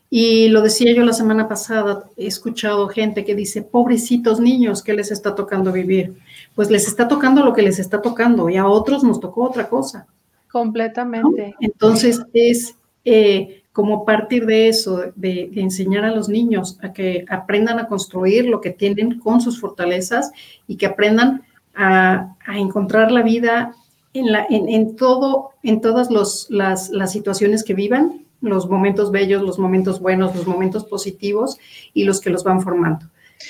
Y 0.09 0.49
lo 0.49 0.61
decía 0.61 0.93
yo 0.93 1.05
la 1.05 1.13
semana 1.13 1.47
pasada, 1.47 2.03
he 2.17 2.27
escuchado 2.27 2.89
gente 2.89 3.23
que 3.23 3.35
dice, 3.35 3.61
pobrecitos 3.61 4.41
niños, 4.41 4.83
¿qué 4.83 4.91
les 4.91 5.11
está 5.11 5.33
tocando 5.33 5.71
vivir? 5.71 6.17
Pues 6.55 6.69
les 6.69 6.89
está 6.89 7.07
tocando 7.07 7.45
lo 7.45 7.53
que 7.53 7.61
les 7.61 7.79
está 7.79 8.01
tocando 8.01 8.49
y 8.49 8.57
a 8.57 8.67
otros 8.67 9.01
nos 9.01 9.21
tocó 9.21 9.45
otra 9.45 9.69
cosa. 9.69 10.05
Completamente. 10.51 11.55
Entonces 11.61 12.21
es 12.33 12.75
eh, 13.05 13.63
como 13.71 14.03
partir 14.03 14.45
de 14.45 14.67
eso, 14.67 15.05
de, 15.15 15.51
enseñar 15.55 16.03
a 16.03 16.13
los 16.13 16.27
niños 16.27 16.77
a 16.81 16.91
que 16.91 17.23
aprendan 17.29 17.79
a 17.79 17.87
construir 17.87 18.45
lo 18.49 18.59
que 18.59 18.71
tienen 18.71 19.19
con 19.19 19.39
sus 19.39 19.57
fortalezas 19.57 20.33
y 20.67 20.75
que 20.75 20.87
aprendan 20.87 21.43
a, 21.73 22.35
encontrar 22.53 23.11
la 23.11 23.21
vida 23.21 23.73
en, 24.13 24.31
la, 24.31 24.45
en, 24.49 24.95
todo, 24.95 25.51
en 25.63 25.81
todas 25.81 26.09
las, 26.11 26.49
las 26.49 27.11
situaciones 27.11 27.63
que 27.63 27.73
vivan 27.73 28.25
los 28.41 28.67
momentos 28.67 29.11
bellos, 29.11 29.43
los 29.43 29.59
momentos 29.59 29.99
buenos, 30.01 30.35
los 30.35 30.47
momentos 30.47 30.85
positivos 30.85 31.57
y 31.93 32.03
los 32.03 32.19
que 32.19 32.31
los 32.31 32.43
van 32.43 32.61
formando. 32.61 33.05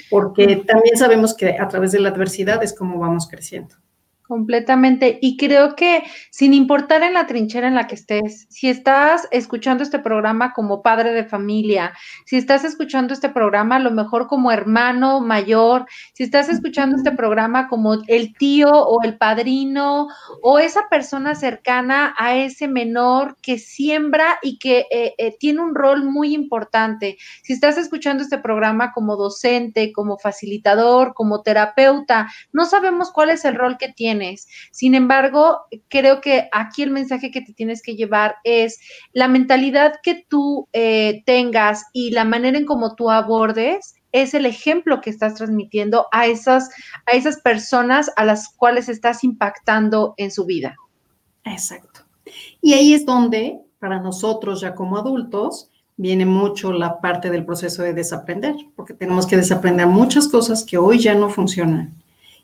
Porque 0.10 0.58
también 0.68 0.98
sabemos 0.98 1.34
que 1.34 1.58
a 1.58 1.68
través 1.68 1.92
de 1.92 2.00
la 2.00 2.10
adversidad 2.10 2.64
es 2.64 2.74
como 2.74 3.00
vamos 3.00 3.28
creciendo. 3.28 3.76
Completamente. 4.32 5.20
Y 5.22 5.36
creo 5.36 5.76
que 5.76 6.04
sin 6.30 6.54
importar 6.54 7.04
en 7.04 7.16
la 7.16 7.28
trinchera 7.28 7.68
en 7.68 7.76
la 7.76 7.86
que 7.86 7.96
estés, 7.96 8.48
si 8.50 8.70
estás 8.70 9.28
escuchando 9.30 9.84
este 9.84 10.00
programa 10.00 10.54
como 10.54 10.82
padre 10.82 11.12
de 11.12 11.26
familia, 11.26 11.92
si 12.26 12.38
estás 12.38 12.64
escuchando 12.64 13.14
este 13.14 13.28
programa 13.28 13.76
a 13.76 13.80
lo 13.80 13.92
mejor 13.92 14.28
como 14.28 14.50
hermano 14.50 15.20
mayor, 15.20 15.86
si 16.14 16.24
estás 16.24 16.48
escuchando 16.48 16.96
este 16.96 17.12
programa 17.12 17.68
como 17.68 17.98
el 18.08 18.34
tío 18.36 18.72
o 18.72 19.04
el 19.04 19.18
padrino 19.18 20.08
o 20.42 20.60
esa 20.60 20.88
persona 20.90 21.36
cercana 21.36 22.16
a 22.18 22.38
ese 22.38 22.70
menor 22.70 23.36
que 23.42 23.58
siembra 23.58 24.40
y 24.42 24.60
que 24.60 24.86
eh, 24.92 25.14
eh, 25.18 25.36
tiene 25.42 25.60
un 25.60 25.76
rol 25.76 26.06
muy 26.06 26.34
importante, 26.34 27.18
si 27.44 27.52
estás 27.52 27.78
escuchando 27.78 28.24
este 28.24 28.38
programa 28.38 28.94
como 28.94 29.18
docente, 29.18 29.92
como 29.92 30.18
facilitador, 30.18 31.14
como 31.14 31.42
terapeuta, 31.42 32.32
no 32.54 32.64
sabemos 32.64 33.12
cuál 33.12 33.32
es 33.32 33.44
el 33.44 33.56
rol 33.56 33.78
que 33.78 33.90
tiene 33.90 34.21
sin 34.72 34.96
embargo, 34.96 35.62
creo 35.88 36.22
que 36.22 36.50
aquí 36.52 36.84
el 36.84 36.92
mensaje 36.92 37.32
que 37.32 37.42
te 37.42 37.54
tienes 37.54 37.82
que 37.82 37.96
llevar 37.96 38.36
es 38.44 38.80
la 39.14 39.28
mentalidad 39.28 39.96
que 40.04 40.26
tú 40.28 40.68
eh, 40.74 41.24
tengas 41.26 41.86
y 41.94 42.12
la 42.12 42.26
manera 42.26 42.58
en 42.58 42.66
cómo 42.66 42.96
tú 42.96 43.10
abordes 43.10 43.96
es 44.12 44.34
el 44.34 44.46
ejemplo 44.46 45.02
que 45.02 45.10
estás 45.10 45.36
transmitiendo 45.36 46.08
a 46.12 46.28
esas, 46.28 46.70
a 47.06 47.16
esas 47.16 47.40
personas 47.42 48.12
a 48.16 48.26
las 48.26 48.50
cuales 48.50 48.90
estás 48.90 49.24
impactando 49.24 50.14
en 50.18 50.32
su 50.32 50.46
vida. 50.46 50.76
Exacto. 51.46 52.02
Y 52.62 52.74
ahí 52.74 52.94
es 52.94 53.06
donde, 53.06 53.60
para 53.80 54.00
nosotros 54.00 54.62
ya 54.62 54.76
como 54.76 54.98
adultos, 54.98 55.70
viene 55.98 56.26
mucho 56.26 56.74
la 56.74 57.00
parte 57.00 57.30
del 57.30 57.46
proceso 57.46 57.84
de 57.84 57.94
desaprender, 57.94 58.56
porque 58.76 58.94
tenemos 58.94 59.28
que 59.28 59.38
desaprender 59.38 59.88
muchas 59.88 60.28
cosas 60.28 60.64
que 60.64 60.78
hoy 60.78 61.00
ya 61.00 61.16
no 61.16 61.30
funcionan. 61.30 62.01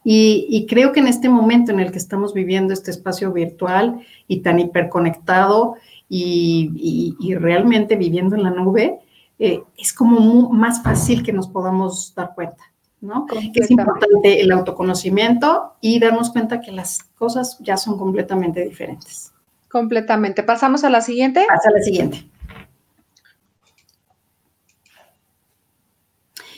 Y, 0.10 0.66
creo 0.70 0.94
que 0.94 1.02
en 1.02 1.08
este 1.08 1.28
momento 1.28 1.74
en 1.74 1.82
el 1.82 1.92
que 1.92 1.98
estamos 1.98 2.34
viviendo 2.34 2.72
este 2.72 2.92
espacio 2.92 3.34
virtual 3.34 4.00
y 4.26 4.40
tan 4.40 4.58
hiperconectado 4.58 5.76
y, 6.08 7.36
realmente 7.38 7.98
viviendo 7.98 8.38
en 8.38 8.44
la 8.44 8.52
nube, 8.52 9.00
eh, 9.38 9.64
es 9.78 9.92
como 9.92 10.50
más 10.54 10.82
fácil 10.82 11.24
que 11.24 11.34
nos 11.34 11.50
podamos 11.50 12.16
dar 12.16 12.34
cuenta, 12.36 12.72
¿no? 13.02 13.26
Que 13.26 13.60
es 13.60 13.70
importante 13.70 14.40
el 14.40 14.54
autoconocimiento 14.54 15.74
y 15.82 16.00
darnos 16.00 16.32
cuenta 16.32 16.62
que 16.62 16.72
las 16.72 17.04
cosas 17.18 17.58
ya 17.60 17.76
son 17.76 17.98
completamente 17.98 18.64
diferentes. 18.64 19.34
Completamente. 19.70 20.42
¿Pasamos 20.42 20.86
a 20.86 20.90
la 20.90 21.02
siguiente? 21.02 21.46
Pasa 21.50 21.68
a 21.68 21.74
la 21.74 21.82
siguiente. 21.82 22.26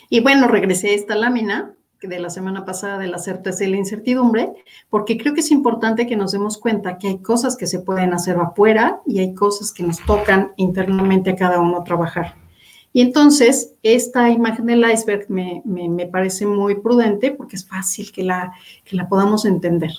Y 0.08 0.20
bueno, 0.20 0.48
regresé 0.48 0.92
a 0.92 0.94
esta 0.94 1.16
lámina 1.16 1.74
de 2.02 2.20
la 2.20 2.30
semana 2.30 2.66
pasada 2.66 2.98
de 2.98 3.08
la 3.08 3.18
certeza 3.18 3.64
y 3.64 3.72
la 3.72 3.78
incertidumbre, 3.78 4.54
porque 4.90 5.18
creo 5.18 5.34
que 5.34 5.42
es 5.42 5.52
importante 5.52 6.08
que 6.08 6.16
nos 6.16 6.32
demos 6.32 6.58
cuenta 6.58 6.98
que 6.98 7.08
hay 7.08 7.18
cosas 7.20 7.58
que 7.58 7.68
se 7.68 7.80
pueden 7.80 8.14
hacer 8.14 8.38
afuera 8.38 9.02
y 9.06 9.20
hay 9.20 9.34
cosas 9.34 9.72
que 9.72 9.84
nos 9.84 10.00
tocan 10.06 10.54
internamente 10.56 11.32
a 11.32 11.36
cada 11.36 11.60
uno 11.60 11.84
trabajar. 11.84 12.36
Y 12.92 13.02
entonces, 13.02 13.74
esta 13.84 14.30
imagen 14.30 14.66
del 14.66 14.90
iceberg 14.90 15.30
me, 15.30 16.10
parece 16.12 16.46
muy 16.46 16.76
prudente 16.76 17.32
porque 17.32 17.56
es 17.56 17.66
fácil 17.66 18.12
que 18.12 18.24
la, 18.24 18.54
que 18.84 18.96
la 18.96 19.08
podamos 19.08 19.46
entender. 19.46 19.92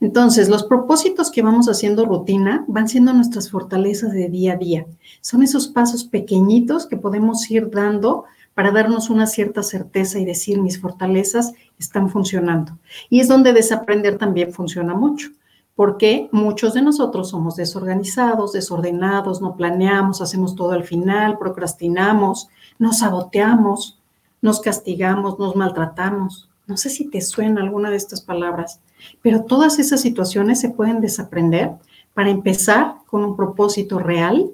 Entonces, 0.00 0.48
los 0.48 0.64
propósitos 0.64 1.30
que 1.30 1.42
vamos 1.42 1.68
haciendo 1.68 2.04
rutina 2.04 2.64
van 2.66 2.88
siendo 2.88 3.12
nuestras 3.12 3.50
fortalezas 3.50 4.12
de 4.12 4.28
día 4.28 4.54
a 4.54 4.56
día. 4.56 4.86
Son 5.20 5.42
esos 5.42 5.68
pasos 5.68 6.04
pequeñitos 6.04 6.86
que 6.86 6.96
podemos 6.96 7.48
ir 7.50 7.70
dando 7.70 8.24
para 8.54 8.70
darnos 8.70 9.10
una 9.10 9.26
cierta 9.26 9.62
certeza 9.62 10.18
y 10.18 10.24
decir 10.24 10.60
mis 10.60 10.80
fortalezas 10.80 11.52
están 11.78 12.08
funcionando. 12.08 12.78
Y 13.10 13.20
es 13.20 13.28
donde 13.28 13.52
desaprender 13.52 14.16
también 14.16 14.52
funciona 14.52 14.94
mucho, 14.94 15.30
porque 15.74 16.28
muchos 16.30 16.74
de 16.74 16.82
nosotros 16.82 17.30
somos 17.30 17.56
desorganizados, 17.56 18.52
desordenados, 18.52 19.40
no 19.40 19.56
planeamos, 19.56 20.20
hacemos 20.20 20.54
todo 20.54 20.70
al 20.72 20.84
final, 20.84 21.38
procrastinamos, 21.38 22.48
nos 22.78 22.98
saboteamos, 22.98 23.98
nos 24.40 24.60
castigamos, 24.60 25.38
nos 25.38 25.56
maltratamos. 25.56 26.48
No 26.66 26.76
sé 26.76 26.90
si 26.90 27.10
te 27.10 27.20
suena 27.20 27.60
alguna 27.60 27.90
de 27.90 27.96
estas 27.96 28.20
palabras, 28.20 28.80
pero 29.20 29.44
todas 29.44 29.78
esas 29.78 30.00
situaciones 30.00 30.60
se 30.60 30.70
pueden 30.70 31.00
desaprender 31.00 31.72
para 32.14 32.30
empezar 32.30 32.96
con 33.06 33.24
un 33.24 33.36
propósito 33.36 33.98
real, 33.98 34.50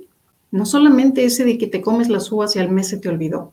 no 0.51 0.67
solamente 0.67 1.25
ese 1.25 1.45
de 1.45 1.59
que 1.59 1.67
te 1.67 1.83
comes 1.83 2.09
las 2.09 2.33
uvas 2.33 2.57
y 2.57 2.59
al 2.59 2.71
mes 2.71 2.89
se 2.89 2.97
te 2.97 3.09
olvidó, 3.09 3.53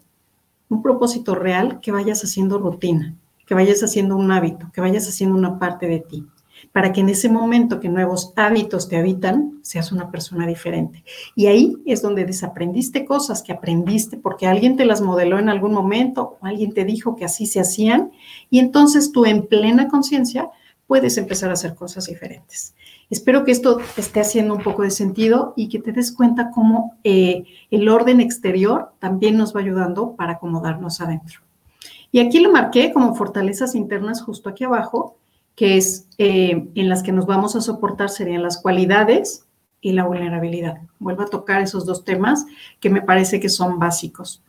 un 0.70 0.82
propósito 0.82 1.36
real 1.36 1.80
que 1.82 1.92
vayas 1.92 2.24
haciendo 2.24 2.58
rutina, 2.58 3.16
que 3.46 3.54
vayas 3.54 3.82
haciendo 3.84 4.16
un 4.16 4.32
hábito, 4.32 4.70
que 4.74 4.82
vayas 4.82 5.08
haciendo 5.08 5.36
una 5.36 5.60
parte 5.60 5.88
de 5.88 6.00
ti, 6.00 6.26
para 6.72 6.92
que 6.92 7.02
en 7.02 7.10
ese 7.10 7.30
momento 7.30 7.80
que 7.80 7.90
nuevos 7.90 8.34
hábitos 8.36 8.90
te 8.90 8.98
habitan, 8.98 9.60
seas 9.62 9.92
una 9.92 10.12
persona 10.12 10.46
diferente. 10.46 11.04
Y 11.36 11.48
ahí 11.48 11.78
es 11.86 12.02
donde 12.02 12.26
desaprendiste 12.26 13.06
cosas 13.06 13.42
que 13.42 13.54
aprendiste 13.54 14.18
porque 14.18 14.48
alguien 14.48 14.76
te 14.76 14.86
las 14.86 15.02
modeló 15.02 15.40
en 15.40 15.50
algún 15.50 15.74
momento 15.74 16.38
o 16.40 16.46
alguien 16.46 16.74
te 16.74 16.84
dijo 16.84 17.16
que 17.16 17.26
así 17.26 17.46
se 17.46 17.60
hacían 17.60 18.12
y 18.50 18.60
entonces 18.60 19.12
tú 19.12 19.26
en 19.26 19.48
plena 19.48 19.88
conciencia 19.88 20.50
puedes 20.88 21.18
empezar 21.18 21.50
a 21.50 21.54
hacer 21.54 21.76
cosas 21.76 22.08
diferentes. 22.08 22.74
Espero 23.10 23.46
que 23.46 23.52
esto 23.52 23.80
esté 23.96 24.20
haciendo 24.20 24.54
un 24.54 24.64
poco 24.64 24.84
de 24.84 24.92
sentido 24.92 25.54
y 25.56 25.70
que 25.70 25.80
te 25.80 25.94
des 25.94 26.12
cuenta 26.12 26.52
cómo 26.52 26.98
eh, 27.06 27.46
el 27.72 27.88
orden 27.88 28.20
exterior 28.20 28.92
también 29.00 29.38
nos 29.38 29.56
va 29.56 29.62
ayudando 29.62 30.16
para 30.16 30.34
acomodarnos 30.34 31.00
adentro. 31.00 31.40
Y 32.12 32.20
aquí 32.20 32.40
lo 32.40 32.52
marqué 32.52 32.92
como 32.92 33.16
fortalezas 33.16 33.76
internas 33.76 34.22
justo 34.22 34.50
aquí 34.50 34.66
abajo, 34.66 35.18
que 35.56 35.78
es 35.78 36.08
eh, 36.18 36.68
en 36.76 36.90
las 36.90 37.02
que 37.02 37.12
nos 37.14 37.26
vamos 37.26 37.56
a 37.56 37.62
soportar 37.62 38.10
serían 38.10 38.44
las 38.44 38.62
cualidades 38.62 39.46
y 39.80 39.94
la 39.94 40.06
vulnerabilidad. 40.06 40.82
Vuelvo 41.00 41.24
a 41.24 41.28
tocar 41.28 41.62
esos 41.62 41.86
dos 41.86 42.04
temas 42.04 42.46
que 42.80 42.90
me 42.90 43.02
parece 43.02 43.40
que 43.40 43.50
son 43.50 43.80
básicos. 43.80 44.44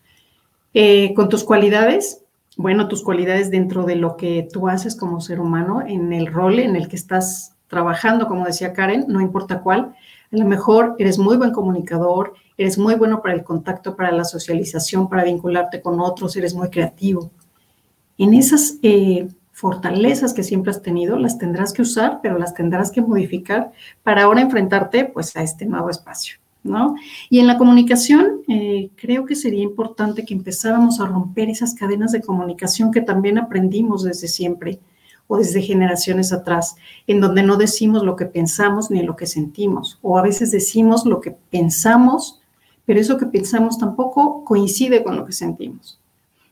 Eh, 0.75 1.15
con 1.15 1.29
tus 1.29 1.45
cualidades, 1.45 2.23
bueno, 2.57 2.89
tus 2.89 3.03
cualidades 3.03 3.51
dentro 3.51 3.85
de 3.85 3.97
lo 3.97 4.17
que 4.17 4.49
tú 4.53 4.69
haces 4.69 4.97
como 4.97 5.21
ser 5.21 5.41
humano, 5.41 5.83
en 5.87 6.13
el 6.13 6.27
rol 6.27 6.59
en 6.59 6.75
el 6.75 6.89
que 6.89 6.97
estás 6.97 7.55
trabajando, 7.69 8.27
como 8.27 8.47
decía 8.47 8.73
Karen, 8.73 9.05
no 9.09 9.21
importa 9.21 9.61
cuál. 9.61 9.95
A 10.33 10.37
lo 10.37 10.45
mejor 10.45 10.97
eres 10.99 11.19
muy 11.19 11.37
buen 11.37 11.53
comunicador, 11.53 12.35
eres 12.57 12.77
muy 12.77 12.95
bueno 12.97 13.23
para 13.23 13.35
el 13.35 13.45
contacto, 13.45 13.95
para 13.95 14.11
la 14.11 14.25
socialización, 14.25 15.09
para 15.09 15.25
vincularte 15.25 15.81
con 15.81 16.01
otros, 16.01 16.37
eres 16.37 16.55
muy 16.55 16.69
creativo. 16.71 17.31
En 18.19 18.35
esas 18.35 18.79
eh, 18.83 19.29
fortalezas 19.53 20.35
que 20.35 20.43
siempre 20.43 20.71
has 20.71 20.83
tenido, 20.83 21.19
las 21.19 21.39
tendrás 21.39 21.73
que 21.73 21.83
usar, 21.83 22.21
pero 22.23 22.39
las 22.39 22.55
tendrás 22.55 22.91
que 22.91 23.01
modificar 23.01 23.73
para 24.03 24.25
ahora 24.25 24.41
enfrentarte 24.41 25.05
pues 25.05 25.37
a 25.37 25.43
este 25.43 25.67
nuevo 25.67 25.89
espacio. 25.91 26.39
¿no? 26.65 26.97
Y 27.31 27.39
en 27.39 27.47
la 27.47 27.57
comunicación, 27.57 28.43
eh, 28.49 28.91
creo 28.97 29.25
que 29.25 29.37
sería 29.37 29.63
importante 29.63 30.25
que 30.25 30.35
empezáramos 30.35 31.01
a 31.01 31.07
romper 31.07 31.49
esas 31.49 31.75
cadenas 31.75 32.13
de 32.13 32.21
comunicación 32.21 32.91
que 32.91 33.01
también 33.01 33.39
aprendimos 33.39 34.03
desde 34.03 34.29
siempre 34.29 34.81
o 35.29 35.37
desde 35.37 35.63
generaciones 35.63 36.33
atrás, 36.33 36.75
en 37.07 37.21
donde 37.21 37.45
no 37.45 37.57
decimos 37.57 38.03
lo 38.03 38.17
que 38.17 38.27
pensamos 38.27 38.91
ni 38.91 39.03
lo 39.03 39.15
que 39.15 39.27
sentimos, 39.27 39.99
o 40.03 40.19
a 40.19 40.23
veces 40.23 40.51
decimos 40.51 41.07
lo 41.07 41.21
que 41.21 41.31
pensamos, 41.31 42.41
pero 42.85 42.99
eso 42.99 43.19
que 43.19 43.27
pensamos 43.27 43.79
tampoco 43.79 44.45
coincide 44.45 45.05
con 45.05 45.17
lo 45.17 45.25
que 45.25 45.33
sentimos. 45.33 46.01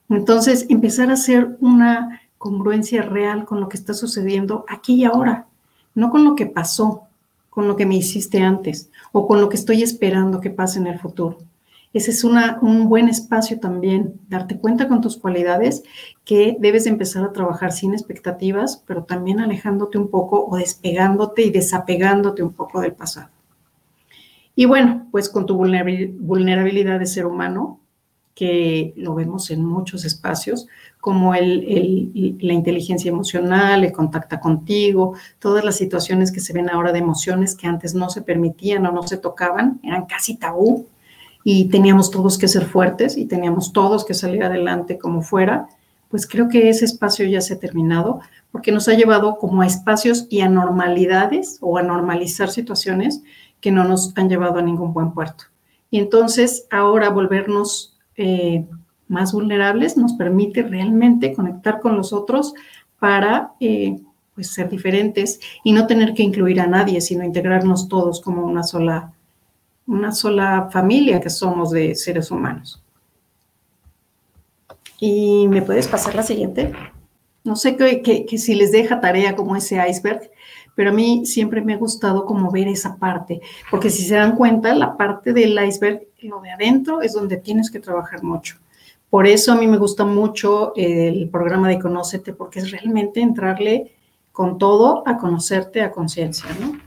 Entonces, 0.09 0.67
empezar 0.69 1.11
a 1.11 1.15
hacer 1.15 1.57
una 1.61 2.21
congruencia 2.39 3.03
real 3.03 3.45
con 3.45 3.61
lo 3.61 3.69
que 3.69 3.77
está 3.77 3.95
sucediendo 3.95 4.65
aquí 4.69 4.95
y 4.95 5.05
ahora, 5.05 5.47
no 5.95 6.11
con 6.11 6.25
lo 6.25 6.37
que 6.37 6.47
pasó, 6.47 7.03
con 7.49 7.67
lo 7.67 7.75
que 7.75 7.87
me 7.87 7.97
hiciste 7.97 8.43
antes 8.43 8.91
o 9.13 9.27
con 9.27 9.41
lo 9.41 9.49
que 9.49 9.57
estoy 9.57 9.83
esperando 9.83 10.41
que 10.41 10.51
pase 10.51 10.79
en 10.79 10.87
el 10.87 10.99
futuro. 10.99 11.39
Ese 11.97 12.11
es 12.11 12.25
una, 12.25 12.59
un 12.61 12.91
buen 12.91 13.09
espacio 13.09 13.59
también, 13.59 14.21
darte 14.29 14.59
cuenta 14.59 14.87
con 14.87 15.01
tus 15.01 15.17
cualidades 15.17 15.83
que 16.27 16.55
debes 16.61 16.85
de 16.85 16.91
empezar 16.91 17.25
a 17.25 17.33
trabajar 17.33 17.73
sin 17.73 17.95
expectativas, 17.95 18.85
pero 18.87 19.05
también 19.05 19.41
alejándote 19.41 19.97
un 19.97 20.11
poco 20.11 20.45
o 20.45 20.59
despegándote 20.59 21.45
y 21.45 21.51
desapegándote 21.51 22.43
un 22.43 22.53
poco 22.53 22.83
del 22.83 22.93
pasado. 22.93 23.31
Y 24.55 24.67
bueno, 24.67 25.09
pues 25.11 25.31
con 25.31 25.47
tu 25.47 25.57
vulnerabilidad 25.57 26.99
de 26.99 27.07
ser 27.07 27.25
humano, 27.25 27.81
que 28.35 28.93
lo 28.99 29.15
vemos 29.15 29.51
en 29.51 29.65
muchos 29.65 30.05
espacios, 30.05 30.67
como 31.01 31.35
el, 31.35 32.37
la 32.43 32.53
inteligencia 32.53 33.09
emocional, 33.09 33.85
el 33.85 33.93
contacta 33.93 34.39
contigo, 34.39 35.15
todas 35.39 35.65
las 35.65 35.77
situaciones 35.77 36.31
que 36.31 36.41
se 36.41 36.53
ven 36.53 36.69
ahora 36.69 36.93
de 36.93 36.99
emociones 36.99 37.55
que 37.57 37.67
antes 37.67 37.95
no 37.95 38.11
se 38.11 38.21
permitían 38.21 38.85
o 38.85 38.93
no 38.93 39.03
se 39.05 39.17
tocaban, 39.17 39.81
eran 39.83 40.05
casi 40.05 40.37
tabú 40.37 40.89
y 41.49 41.67
teníamos 41.67 42.11
todos 42.11 42.39
que 42.39 42.49
ser 42.49 42.65
fuertes 42.65 43.17
y 43.17 43.25
teníamos 43.25 43.73
todos 43.73 44.05
que 44.05 44.15
salir 44.15 44.43
adelante 44.43 44.99
como 44.99 45.23
fuera, 45.23 45.69
pues 46.09 46.27
creo 46.27 46.49
que 46.49 46.69
ese 46.69 46.85
espacio 46.85 47.25
ya 47.25 47.41
se 47.41 47.55
ha 47.55 47.61
terminado 47.61 48.19
porque 48.51 48.73
nos 48.73 48.89
ha 48.89 48.95
llevado 48.95 49.39
como 49.39 49.63
a 49.63 49.67
espacios 49.67 50.27
y 50.29 50.41
a 50.41 50.49
normalidades 50.49 51.59
o 51.61 51.79
a 51.79 51.85
normalizar 51.85 52.51
situaciones 52.51 53.23
que 53.61 53.71
no 53.71 53.85
nos 53.85 54.13
han 54.17 54.29
llevado 54.29 54.59
a 54.59 54.63
ningún 54.63 54.93
buen 54.93 55.13
puerto. 55.13 55.45
Y 55.89 56.01
entonces 56.01 56.67
ahora 56.69 57.11
volvernos 57.11 57.97
eh, 58.17 58.67
más 59.07 59.33
vulnerables 59.33 59.97
nos 59.97 60.15
permite 60.15 60.65
realmente 60.65 61.33
conectar 61.33 61.79
con 61.79 61.97
los 61.97 62.13
otros 62.13 62.55
para 62.99 63.53
eh, 63.61 64.01
pues 64.35 64.51
ser 64.51 64.69
diferentes 64.69 65.39
y 65.63 65.71
no 65.71 65.87
tener 65.87 66.13
que 66.13 66.25
incluir 66.25 66.61
a 66.61 66.67
nadie, 66.67 67.01
sino 67.01 67.23
integrarnos 67.23 67.87
todos 67.87 68.21
como 68.21 68.45
una 68.45 68.65
sola, 68.65 69.13
una 69.87 70.13
sola 70.13 70.69
familia 70.73 71.21
que 71.21 71.31
somos 71.31 71.71
de 71.71 71.95
seres 71.95 72.31
humanos. 72.31 72.83
¿Y 74.99 75.47
me 75.49 75.63
puedes 75.63 75.89
pasar 75.89 76.15
la 76.15 76.23
siguiente? 76.23 76.73
No 77.45 77.55
sé 77.55 77.77
que, 77.77 78.27
si 78.39 78.55
les 78.55 78.73
deja 78.73 79.01
tarea 79.01 79.37
como 79.37 79.55
ese 79.55 79.79
iceberg, 79.89 80.31
pero 80.75 80.91
a 80.91 80.93
mí 80.93 81.25
siempre 81.25 81.61
me 81.61 81.75
ha 81.75 81.79
gustado 81.79 82.27
como 82.27 82.51
ver 82.51 82.69
esa 82.69 82.97
parte, 82.97 83.41
porque 83.71 83.91
si 83.91 84.03
se 84.03 84.17
dan 84.17 84.37
cuenta, 84.37 84.75
la 84.75 84.97
parte 84.97 85.33
del 85.33 85.59
iceberg, 85.65 86.07
lo 86.21 86.41
de 86.41 86.51
adentro, 86.51 87.03
es 87.03 87.13
donde 87.13 87.37
tienes 87.37 87.71
que 87.71 87.79
trabajar 87.79 88.23
mucho. 88.23 88.57
Por 89.09 89.27
eso 89.27 89.53
a 89.53 89.57
mí 89.57 89.69
me 89.69 89.79
gusta 89.79 90.05
mucho 90.05 90.73
el 90.75 91.29
programa 91.31 91.69
de 91.69 91.79
Conócete, 91.79 92.33
porque 92.33 92.59
es 92.59 92.71
realmente 92.71 93.21
entrarle 93.21 93.93
con 94.33 94.59
todo 94.59 95.03
a 95.07 95.17
conocerte 95.17 95.83
a 95.83 95.93
conciencia, 95.93 96.49
¿no? 96.61 96.86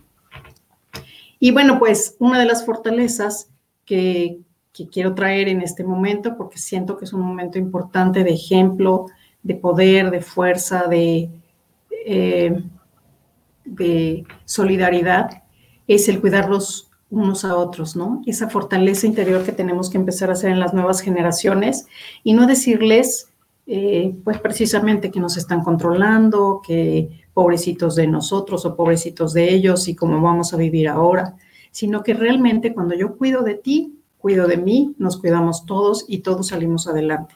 Y 1.39 1.52
bueno, 1.52 1.80
pues 1.80 2.15
una 2.19 2.39
de 2.39 2.45
las 2.45 2.65
fortalezas 2.65 3.49
que, 3.86 4.39
quiero 4.93 5.13
traer 5.13 5.49
en 5.49 5.60
este 5.60 5.84
momento, 5.84 6.38
porque 6.38 6.58
siento 6.58 6.95
que 6.95 7.04
es 7.04 7.12
un 7.12 7.19
momento 7.19 7.58
importante 7.58 8.23
de 8.23 8.32
ejemplo, 8.32 9.08
de 9.43 9.56
poder, 9.56 10.10
de 10.10 10.21
fuerza, 10.21 10.88
de, 10.88 11.30
eh, 12.06 12.63
de 13.65 14.23
solidaridad 14.45 15.43
es 15.88 16.08
el 16.08 16.21
cuidarlos 16.21 16.89
unos 17.10 17.43
a 17.43 17.56
otros, 17.56 17.95
¿no? 17.95 18.21
Esa 18.28 18.49
fortaleza 18.49 19.08
interior 19.08 19.43
que 19.43 19.52
tenemos 19.52 19.89
que 19.89 19.97
empezar 19.97 20.30
a 20.30 20.34
hacer 20.34 20.52
en 20.52 20.60
las 20.60 20.73
nuevas 20.73 21.02
generaciones 21.02 21.88
y 22.23 22.34
no 22.34 22.45
decirles, 22.45 23.30
eh, 23.65 24.15
pues 24.23 24.39
precisamente 24.39 25.10
que 25.10 25.19
nos 25.19 25.36
están 25.36 25.63
controlando, 25.63 26.62
que 26.65 27.18
pobrecitos 27.34 27.96
de 27.96 28.08
nosotros 28.08 28.65
o 28.65 28.76
pobrecitos 28.76 29.34
de 29.34 29.54
ellos 29.54 29.88
y 29.88 29.96
cómo 29.96 30.22
vamos 30.22 30.54
a 30.54 30.58
vivir 30.58 30.88
ahora, 30.88 31.36
sino 31.72 32.04
que 32.04 32.13
realmente 32.13 32.74
cuando 32.74 32.96
yo 32.96 33.18
cuido 33.18 33.44
de 33.44 33.56
ti, 33.56 34.00
cuido 34.18 34.48
de 34.48 34.58
mí, 34.58 34.96
nos 34.98 35.18
cuidamos 35.18 35.65
todos 35.65 36.06
y 36.08 36.20
todos 36.20 36.48
salimos 36.48 36.88
adelante. 36.88 37.36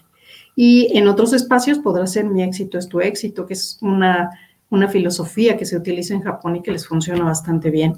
Y 0.56 0.97
en 0.97 1.08
otros 1.08 1.34
espacios 1.34 1.79
podrá 1.79 2.06
ser 2.08 2.25
mi 2.25 2.43
éxito 2.43 2.77
es 2.77 2.88
tu 2.88 2.99
éxito, 2.99 3.45
que 3.45 3.53
es 3.53 3.79
una 3.82 4.32
una 4.73 4.88
filosofía 4.88 5.56
que 5.56 5.65
se 5.65 5.77
utiliza 5.77 6.15
en 6.15 6.21
Japón 6.21 6.56
y 6.56 6.63
que 6.63 6.71
les 6.71 6.88
funciona 6.88 7.23
bastante 7.23 7.69
bien. 7.69 7.95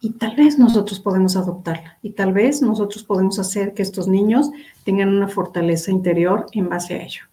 Y 0.00 0.12
tal 0.12 0.34
vez 0.34 0.58
nosotros 0.58 0.98
podemos 0.98 1.36
adoptarla 1.36 1.98
y 2.02 2.12
tal 2.12 2.32
vez 2.32 2.62
nosotros 2.62 3.04
podemos 3.04 3.38
hacer 3.38 3.74
que 3.74 3.82
estos 3.82 4.08
niños 4.08 4.50
tengan 4.82 5.10
una 5.10 5.28
fortaleza 5.28 5.90
interior 5.90 6.46
en 6.52 6.70
base 6.70 6.94
a 6.94 7.02
ello. 7.02 7.24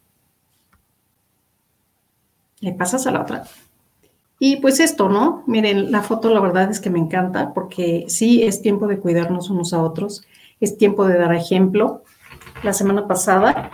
Le 2.60 2.74
pasas 2.74 3.08
a 3.08 3.12
la 3.12 3.22
otra. 3.22 3.44
Y 4.40 4.58
pues 4.58 4.80
esto, 4.80 5.10
¿no? 5.10 5.44
Miren, 5.48 5.92
la 5.92 6.04
foto 6.04 6.30
la 6.34 6.40
verdad 6.40 6.70
es 6.70 6.80
que 6.80 6.90
me 6.90 7.00
encanta 7.00 7.54
porque 7.54 8.06
sí 8.08 8.44
es 8.44 8.62
tiempo 8.62 8.88
de 8.88 9.00
cuidarnos 9.00 9.50
unos 9.50 9.74
a 9.74 9.82
otros, 9.82 10.24
es 10.60 10.78
tiempo 10.78 11.08
de 11.08 11.18
dar 11.18 11.34
ejemplo. 11.34 12.04
La 12.64 12.74
semana 12.74 13.08
pasada 13.08 13.72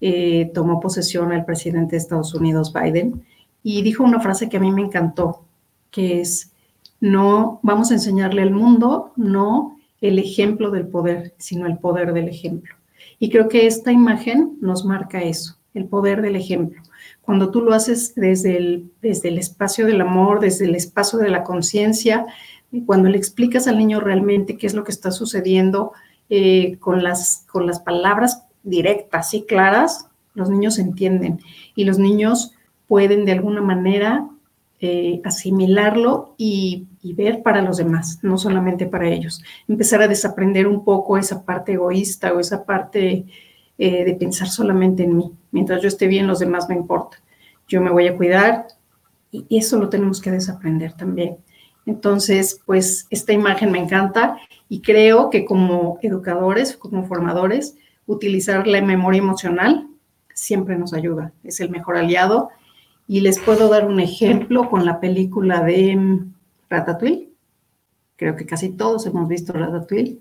eh, 0.00 0.50
tomó 0.54 0.80
posesión 0.80 1.32
el 1.32 1.44
presidente 1.44 1.92
de 1.92 1.98
Estados 1.98 2.34
Unidos, 2.34 2.72
Biden, 2.72 3.24
y 3.62 3.82
dijo 3.82 4.04
una 4.04 4.20
frase 4.20 4.48
que 4.48 4.58
a 4.58 4.60
mí 4.60 4.70
me 4.70 4.82
encantó, 4.82 5.44
que 5.90 6.20
es, 6.20 6.52
no 7.00 7.58
vamos 7.62 7.90
a 7.90 7.94
enseñarle 7.94 8.42
al 8.42 8.50
mundo, 8.50 9.12
no 9.16 9.78
el 10.00 10.18
ejemplo 10.18 10.70
del 10.70 10.86
poder, 10.86 11.34
sino 11.38 11.66
el 11.66 11.78
poder 11.78 12.12
del 12.12 12.28
ejemplo. 12.28 12.74
Y 13.18 13.30
creo 13.30 13.48
que 13.48 13.66
esta 13.66 13.90
imagen 13.90 14.58
nos 14.60 14.84
marca 14.84 15.22
eso, 15.22 15.56
el 15.72 15.86
poder 15.86 16.20
del 16.20 16.36
ejemplo. 16.36 16.82
Cuando 17.24 17.50
tú 17.50 17.62
lo 17.62 17.72
haces 17.72 18.14
desde 18.14 18.56
el, 18.56 18.90
desde 19.00 19.28
el 19.28 19.38
espacio 19.38 19.86
del 19.86 20.00
amor, 20.00 20.40
desde 20.40 20.66
el 20.66 20.74
espacio 20.74 21.18
de 21.18 21.30
la 21.30 21.42
conciencia, 21.42 22.26
cuando 22.86 23.08
le 23.08 23.16
explicas 23.16 23.66
al 23.66 23.78
niño 23.78 24.00
realmente 24.00 24.56
qué 24.56 24.66
es 24.66 24.74
lo 24.74 24.84
que 24.84 24.92
está 24.92 25.10
sucediendo 25.10 25.92
eh, 26.28 26.76
con, 26.80 27.02
las, 27.02 27.46
con 27.50 27.66
las 27.66 27.80
palabras 27.80 28.44
directas 28.62 29.34
y 29.34 29.44
claras, 29.44 30.08
los 30.34 30.50
niños 30.50 30.78
entienden 30.78 31.40
y 31.74 31.84
los 31.84 31.98
niños 31.98 32.52
pueden 32.86 33.24
de 33.24 33.32
alguna 33.32 33.60
manera 33.60 34.28
eh, 34.80 35.20
asimilarlo 35.24 36.34
y, 36.36 36.88
ver 37.16 37.42
para 37.42 37.62
los 37.62 37.76
demás, 37.76 38.18
no 38.22 38.38
solamente 38.38 38.86
para 38.86 39.08
ellos. 39.08 39.42
Empezar 39.68 40.02
a 40.02 40.08
desaprender 40.08 40.66
un 40.66 40.84
poco 40.84 41.16
esa 41.16 41.44
parte 41.44 41.74
egoísta 41.74 42.32
o 42.32 42.40
esa 42.40 42.64
parte 42.64 43.26
eh, 43.78 44.04
de 44.04 44.14
pensar 44.14 44.48
solamente 44.48 45.02
en 45.02 45.16
mí. 45.16 45.32
Mientras 45.50 45.82
yo 45.82 45.88
esté 45.88 46.06
bien, 46.06 46.26
los 46.26 46.38
demás 46.38 46.68
no 46.68 46.74
importa. 46.74 47.18
Yo 47.66 47.80
me 47.80 47.90
voy 47.90 48.06
a 48.06 48.16
cuidar 48.16 48.66
y 49.30 49.58
eso 49.58 49.78
lo 49.78 49.88
tenemos 49.88 50.20
que 50.20 50.30
desaprender 50.30 50.92
también. 50.92 51.38
Entonces, 51.86 52.60
pues 52.64 53.06
esta 53.10 53.32
imagen 53.32 53.70
me 53.72 53.78
encanta 53.78 54.38
y 54.68 54.80
creo 54.80 55.28
que 55.28 55.44
como 55.44 55.98
educadores, 56.02 56.76
como 56.76 57.04
formadores, 57.06 57.76
utilizar 58.06 58.66
la 58.66 58.80
memoria 58.80 59.18
emocional 59.18 59.88
siempre 60.34 60.76
nos 60.76 60.94
ayuda. 60.94 61.32
Es 61.42 61.60
el 61.60 61.70
mejor 61.70 61.96
aliado 61.96 62.50
Y 63.06 63.20
les 63.20 63.38
puedo 63.38 63.68
dar 63.68 63.86
un 63.86 64.00
ejemplo 64.00 64.70
con 64.70 64.86
la 64.86 64.98
película 64.98 65.62
de 65.62 65.96
mm, 65.96 66.34
Ratatouille. 66.70 67.30
Creo 68.16 68.36
que 68.36 68.46
casi 68.46 68.70
todos 68.70 69.06
hemos 69.06 69.28
visto 69.28 69.52
Ratatouille. 69.52 70.20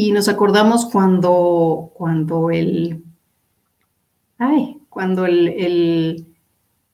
Y 0.00 0.12
nos 0.12 0.28
acordamos 0.28 0.86
cuando, 0.86 1.90
cuando 1.92 2.52
el, 2.52 3.02
ay, 4.38 4.78
cuando 4.88 5.26
el, 5.26 5.48
el, 5.48 6.26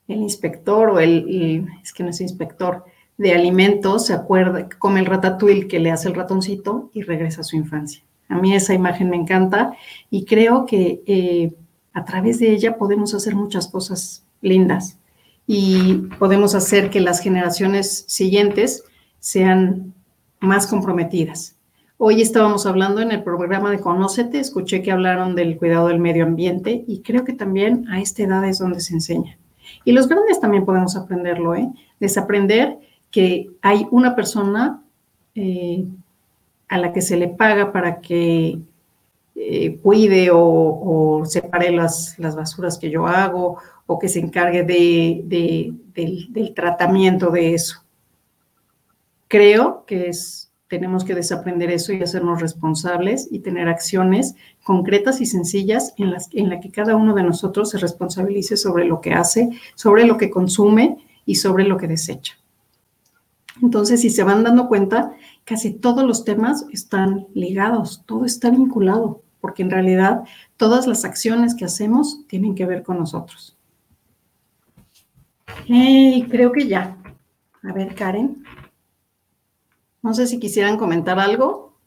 inspector 0.07 0.89
o 0.89 0.99
el, 0.99 1.69
es 1.83 1.93
que 1.93 2.03
no 2.03 2.09
es 2.09 2.23
inspector, 2.23 2.83
de 3.19 3.35
alimentos 3.35 4.07
se 4.07 4.15
acuerda, 4.15 4.71
come 4.79 5.01
el 5.01 5.07
ratatouille 5.07 5.69
que 5.69 5.81
le 5.81 5.91
hace 5.91 6.09
el 6.09 6.15
ratoncito 6.15 6.89
y 6.95 7.03
regresa 7.03 7.43
a 7.43 7.45
su 7.45 7.57
infancia. 7.57 8.03
A 8.31 8.39
mí 8.39 8.55
esa 8.55 8.73
imagen 8.73 9.11
me 9.11 9.17
encanta 9.17 9.77
y 10.09 10.25
creo 10.25 10.65
que 10.65 11.03
eh, 11.07 11.53
a 11.93 12.07
través 12.07 12.39
de 12.39 12.53
ella 12.53 12.79
podemos 12.79 13.13
hacer 13.13 13.35
muchas 13.35 13.69
cosas 13.69 14.25
lindas 14.41 14.99
y 15.47 16.09
podemos 16.19 16.55
hacer 16.55 16.89
que 16.89 17.01
las 17.01 17.21
generaciones 17.21 18.07
siguientes 18.09 18.83
sean 19.21 19.93
más 20.41 20.67
comprometidas. 20.67 21.55
Hoy 21.97 22.21
estábamos 22.21 22.67
hablando 22.67 23.01
en 23.01 23.13
el 23.13 23.23
programa 23.23 23.71
de 23.71 23.79
Conócete, 23.79 24.41
escuché 24.41 24.83
que 24.83 24.91
hablaron 24.91 25.37
del 25.37 25.57
cuidado 25.57 25.89
del 25.89 26.01
medio 26.01 26.25
ambiente 26.25 26.85
y 26.89 27.03
creo 27.03 27.25
que 27.25 27.33
también 27.33 27.89
a 27.89 28.01
esta 28.01 28.25
edad 28.25 28.45
es 28.45 28.59
donde 28.59 28.81
se 28.81 28.95
enseña. 28.95 29.39
Y 29.85 29.93
los 29.93 30.09
grandes 30.09 30.41
también 30.41 30.65
podemos 30.65 30.97
aprenderlo, 30.97 31.55
¿eh? 31.55 31.71
Desaprender 32.01 32.79
que 33.13 33.49
hay 33.63 33.87
una 33.93 34.17
persona 34.17 34.83
eh, 35.37 35.87
a 36.69 36.79
la 36.79 36.93
que 36.93 37.01
se 37.01 37.17
le 37.17 37.29
paga 37.29 37.71
para 37.71 38.01
que 38.01 38.59
eh, 39.37 39.79
cuide 39.79 40.31
o, 40.33 41.23
separe 41.27 41.71
las, 41.71 42.17
basuras 42.19 42.77
que 42.77 42.91
yo 42.91 43.07
hago 43.07 43.59
o 43.87 43.99
que 44.01 44.09
se 44.09 44.19
encargue 44.19 44.65
del, 44.65 46.55
tratamiento 46.55 47.31
de 47.31 47.55
eso. 47.55 47.85
Creo 49.29 49.85
que 49.87 50.09
es, 50.09 50.51
tenemos 50.69 51.05
que 51.05 51.15
desaprender 51.15 51.71
eso 51.71 51.93
y 51.93 52.03
hacernos 52.03 52.41
responsables 52.41 53.29
y 53.31 53.41
tener 53.41 53.69
acciones 53.69 54.35
concretas 54.63 55.21
y 55.21 55.27
sencillas 55.27 55.95
en 55.99 56.11
las 56.11 56.29
en 56.33 56.49
la 56.49 56.61
que 56.61 56.71
cada 56.71 56.97
uno 56.97 57.15
de 57.15 57.23
nosotros 57.23 57.71
se 57.71 57.79
responsabilice 57.79 58.57
sobre 58.57 58.85
lo 58.85 59.01
que 59.01 59.13
hace, 59.13 59.51
sobre 59.75 60.07
lo 60.07 60.17
que 60.17 60.31
consume 60.31 60.97
y 61.27 61.37
sobre 61.37 61.65
lo 61.65 61.77
que 61.77 61.87
desecha. 61.87 62.35
Entonces, 63.63 64.01
si 64.01 64.11
se 64.11 64.25
van 64.25 64.43
dando 64.43 64.67
cuenta, 64.69 65.13
casi 65.45 65.73
todos 65.73 66.05
los 66.05 66.25
temas 66.25 66.67
están 66.73 67.27
ligados, 67.35 68.03
todo 68.05 68.25
está 68.25 68.51
vinculado, 68.51 69.23
porque 69.41 69.63
en 69.63 69.71
realidad 69.71 70.25
todas 70.57 70.87
las 70.87 71.05
acciones 71.05 71.55
que 71.55 71.65
hacemos 71.65 72.27
tienen 72.27 72.55
que 72.55 72.67
ver 72.67 72.83
con 72.83 72.99
nosotros. 72.99 73.57
Hey, 75.67 76.27
creo 76.29 76.51
que 76.51 76.67
ya. 76.67 76.97
A 77.63 77.73
ver, 77.73 77.95
Karen. 77.95 78.43
No 80.05 80.13
sé 80.13 80.27
si 80.27 80.39
quisieran 80.39 80.77
comentar 80.77 81.19
algo. 81.19 81.81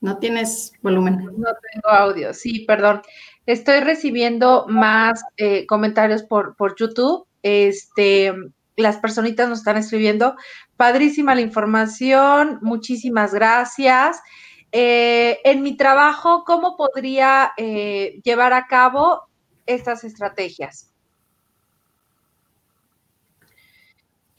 No 0.00 0.18
tienes 0.18 0.72
volumen. 0.80 1.16
No 1.36 1.48
tengo 1.72 1.88
audio, 1.88 2.32
sí, 2.32 2.60
perdón. 2.60 3.02
Estoy 3.46 3.80
recibiendo 3.80 4.66
más 4.68 5.24
eh, 5.36 5.66
comentarios 5.66 6.22
por, 6.22 6.54
por 6.54 6.76
YouTube 6.76 7.26
este, 7.42 8.32
las 8.76 8.98
personitas 8.98 9.48
nos 9.48 9.58
están 9.58 9.76
escribiendo. 9.76 10.36
Padrísima 10.76 11.34
la 11.34 11.40
información, 11.40 12.60
muchísimas 12.62 13.34
gracias. 13.34 14.22
Eh, 14.70 15.40
en 15.42 15.62
mi 15.62 15.76
trabajo, 15.76 16.44
¿cómo 16.46 16.76
podría 16.76 17.50
eh, 17.56 18.20
llevar 18.22 18.52
a 18.52 18.68
cabo 18.68 19.22
estas 19.66 20.04
estrategias? 20.04 20.89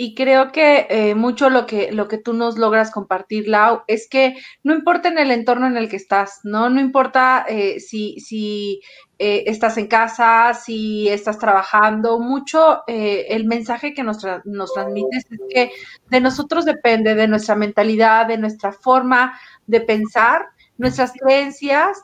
Y 0.01 0.15
creo 0.15 0.51
que 0.51 0.87
eh, 0.89 1.13
mucho 1.13 1.51
lo 1.51 1.67
que, 1.67 1.91
lo 1.91 2.07
que 2.07 2.17
tú 2.17 2.33
nos 2.33 2.57
logras 2.57 2.89
compartir, 2.89 3.47
Lau, 3.47 3.83
es 3.85 4.09
que 4.09 4.35
no 4.63 4.73
importa 4.73 5.09
en 5.09 5.19
el 5.19 5.29
entorno 5.29 5.67
en 5.67 5.77
el 5.77 5.89
que 5.89 5.95
estás, 5.95 6.39
¿no? 6.43 6.71
No 6.71 6.81
importa 6.81 7.45
eh, 7.47 7.79
si, 7.79 8.19
si 8.19 8.81
eh, 9.19 9.43
estás 9.45 9.77
en 9.77 9.85
casa, 9.85 10.55
si 10.55 11.07
estás 11.07 11.37
trabajando, 11.37 12.17
mucho 12.17 12.81
el 12.87 13.45
mensaje 13.45 13.93
que 13.93 14.01
nos, 14.01 14.25
nos 14.45 14.73
transmites 14.73 15.23
es 15.29 15.39
que 15.53 15.71
de 16.09 16.19
nosotros 16.19 16.65
depende, 16.65 17.13
de 17.13 17.27
nuestra 17.27 17.53
mentalidad, 17.53 18.25
de 18.25 18.39
nuestra 18.39 18.71
forma 18.71 19.39
de 19.67 19.81
pensar, 19.81 20.47
nuestras 20.79 21.11
creencias, 21.13 22.03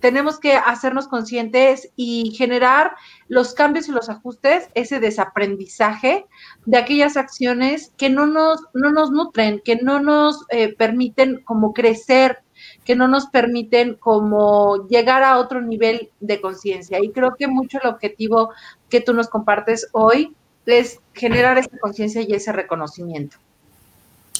tenemos 0.00 0.38
que 0.38 0.54
hacernos 0.54 1.08
conscientes 1.08 1.90
y 1.96 2.34
generar 2.36 2.92
los 3.28 3.54
cambios 3.54 3.88
y 3.88 3.92
los 3.92 4.08
ajustes, 4.08 4.68
ese 4.74 5.00
desaprendizaje 5.00 6.26
de 6.66 6.78
aquellas 6.78 7.16
acciones 7.16 7.92
que 7.96 8.08
no 8.08 8.26
nos, 8.26 8.60
no 8.74 8.92
nos 8.92 9.10
nutren, 9.10 9.60
que 9.64 9.76
no 9.76 10.00
nos 10.00 10.44
eh, 10.50 10.74
permiten 10.74 11.40
como 11.42 11.72
crecer, 11.72 12.38
que 12.84 12.94
no 12.94 13.08
nos 13.08 13.26
permiten 13.26 13.94
como 13.94 14.86
llegar 14.88 15.22
a 15.22 15.38
otro 15.38 15.60
nivel 15.60 16.10
de 16.20 16.40
conciencia. 16.40 16.98
Y 17.02 17.10
creo 17.10 17.34
que 17.36 17.48
mucho 17.48 17.78
el 17.82 17.88
objetivo 17.88 18.50
que 18.88 19.00
tú 19.00 19.14
nos 19.14 19.28
compartes 19.28 19.88
hoy 19.92 20.34
es 20.66 21.00
generar 21.14 21.58
esa 21.58 21.76
conciencia 21.78 22.22
y 22.22 22.32
ese 22.32 22.52
reconocimiento. 22.52 23.36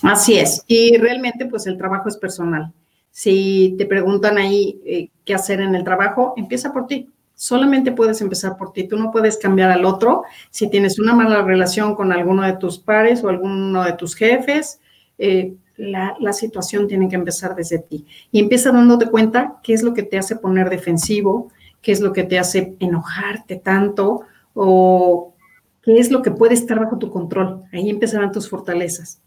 Así 0.03 0.39
es. 0.39 0.63
Y 0.67 0.97
realmente 0.99 1.47
pues 1.47 1.67
el 1.67 1.77
trabajo 1.77 2.09
es 2.09 2.17
personal. 2.17 2.73
Si 3.19 3.75
te 3.77 3.85
preguntan 3.85 4.39
ahí 4.39 4.81
eh, 4.87 5.11
qué 5.25 5.35
hacer 5.35 5.61
en 5.61 5.75
el 5.75 5.83
trabajo, 5.83 6.35
empieza 6.37 6.73
por 6.73 6.87
ti. 6.87 7.11
Solamente 7.35 7.91
puedes 7.91 8.21
empezar 8.21 8.57
por 8.57 8.73
ti. 8.73 8.87
Tú 8.87 8.97
no 8.97 9.11
puedes 9.11 9.39
cambiar 9.39 9.73
al 9.73 9.85
otro. 9.87 10.23
Si 10.51 10.71
tienes 10.71 11.01
una 11.01 11.15
mala 11.15 11.43
relación 11.43 11.97
con 11.97 12.13
alguno 12.13 12.45
de 12.45 12.53
tus 12.59 12.79
pares 12.79 13.25
o 13.25 13.29
alguno 13.29 13.83
de 13.83 13.95
tus 13.95 14.15
jefes, 14.15 14.79
eh, 15.19 15.53
la, 15.77 16.33
situación 16.33 16.87
tiene 16.87 17.09
que 17.09 17.17
empezar 17.17 17.57
desde 17.57 17.81
ti. 17.81 18.07
Y 18.31 18.39
empieza 18.39 18.71
dándote 18.71 19.11
cuenta 19.11 19.57
qué 19.65 19.73
es 19.73 19.83
lo 19.83 19.95
que 19.95 20.05
te 20.05 20.17
hace 20.17 20.37
poner 20.37 20.71
defensivo, 20.71 21.51
qué 21.83 21.91
es 21.91 22.01
lo 22.01 22.13
que 22.13 22.23
te 22.23 22.39
hace 22.39 22.77
enojarte 22.79 23.57
tanto 23.57 24.21
o 24.55 25.35
qué 25.83 25.99
es 25.99 26.13
lo 26.13 26.23
que 26.23 26.31
puede 26.31 26.55
estar 26.55 26.79
bajo 26.79 26.99
tu 26.99 27.11
control. 27.11 27.65
Ahí 27.73 27.91
empezarán 27.91 28.31
tus 28.31 28.49
fortalezas, 28.49 29.21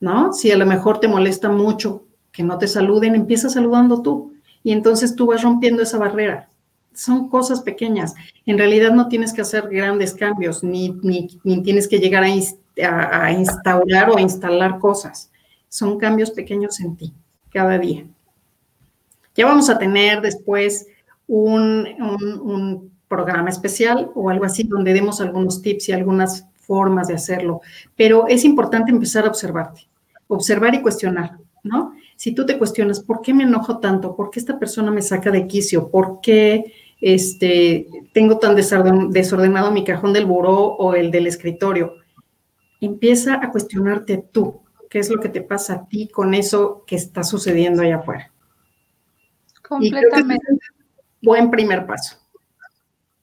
¿no? 0.00 0.32
Si 0.32 0.50
a 0.50 0.56
lo 0.56 0.64
mejor 0.64 1.00
te 1.00 1.08
molesta 1.08 1.50
mucho 1.50 2.06
que 2.36 2.42
no 2.42 2.58
te 2.58 2.68
saluden, 2.68 3.14
empieza 3.14 3.48
saludando 3.48 4.02
tú. 4.02 4.34
Y 4.62 4.72
entonces 4.72 5.16
tú 5.16 5.26
vas 5.26 5.42
rompiendo 5.42 5.82
esa 5.82 5.96
barrera. 5.96 6.50
Son 6.92 7.30
cosas 7.30 7.62
pequeñas. 7.62 8.14
En 8.44 8.58
realidad 8.58 8.92
no 8.92 9.08
tienes 9.08 9.32
que 9.32 9.40
hacer 9.40 9.68
grandes 9.70 10.12
cambios, 10.12 10.62
ni, 10.62 10.90
ni, 11.02 11.62
tienes 11.62 11.88
que 11.88 11.98
llegar 11.98 12.24
a, 12.24 13.24
a, 13.24 13.32
instaurar 13.32 14.10
o 14.10 14.18
instalar 14.18 14.78
cosas. 14.78 15.30
Son 15.70 15.98
cambios 15.98 16.30
pequeños 16.30 16.78
en 16.80 16.96
ti, 16.96 17.14
cada 17.50 17.78
día. 17.78 18.04
Ya 19.34 19.46
vamos 19.46 19.70
a 19.70 19.78
tener 19.78 20.20
después 20.20 20.86
un, 21.26 21.88
un, 21.98 22.40
un 22.40 22.90
programa 23.08 23.48
especial 23.48 24.10
o 24.14 24.28
algo 24.28 24.44
así 24.44 24.64
donde 24.64 24.92
demos 24.92 25.22
algunos 25.22 25.62
tips 25.62 25.88
y 25.88 25.92
algunas 25.92 26.46
formas 26.60 27.08
de 27.08 27.14
hacerlo. 27.14 27.62
Pero 27.96 28.26
es 28.28 28.44
importante 28.44 28.90
empezar 28.90 29.24
a 29.24 29.28
observarte, 29.28 29.88
observar 30.28 30.74
y 30.74 30.82
cuestionar, 30.82 31.38
¿no? 31.62 31.94
Si 32.16 32.34
tú 32.34 32.46
te 32.46 32.58
cuestionas, 32.58 33.00
¿por 33.00 33.20
qué 33.20 33.34
me 33.34 33.44
enojo 33.44 33.78
tanto? 33.78 34.16
¿Por 34.16 34.30
qué 34.30 34.40
esta 34.40 34.58
persona 34.58 34.90
me 34.90 35.02
saca 35.02 35.30
de 35.30 35.46
quicio? 35.46 35.90
¿Por 35.90 36.20
qué 36.22 36.72
este, 37.00 37.86
tengo 38.12 38.38
tan 38.38 38.56
desordenado 38.56 39.70
mi 39.70 39.84
cajón 39.84 40.14
del 40.14 40.24
buró 40.24 40.56
o 40.56 40.94
el 40.94 41.10
del 41.10 41.26
escritorio? 41.26 41.94
Empieza 42.80 43.34
a 43.34 43.50
cuestionarte 43.50 44.16
tú, 44.32 44.62
qué 44.88 44.98
es 44.98 45.10
lo 45.10 45.20
que 45.20 45.28
te 45.28 45.42
pasa 45.42 45.74
a 45.74 45.88
ti 45.88 46.08
con 46.08 46.32
eso 46.32 46.84
que 46.86 46.96
está 46.96 47.22
sucediendo 47.22 47.82
allá 47.82 47.96
afuera. 47.96 48.32
Completamente. 49.68 50.46
buen 51.20 51.50
primer 51.50 51.86
paso. 51.86 52.16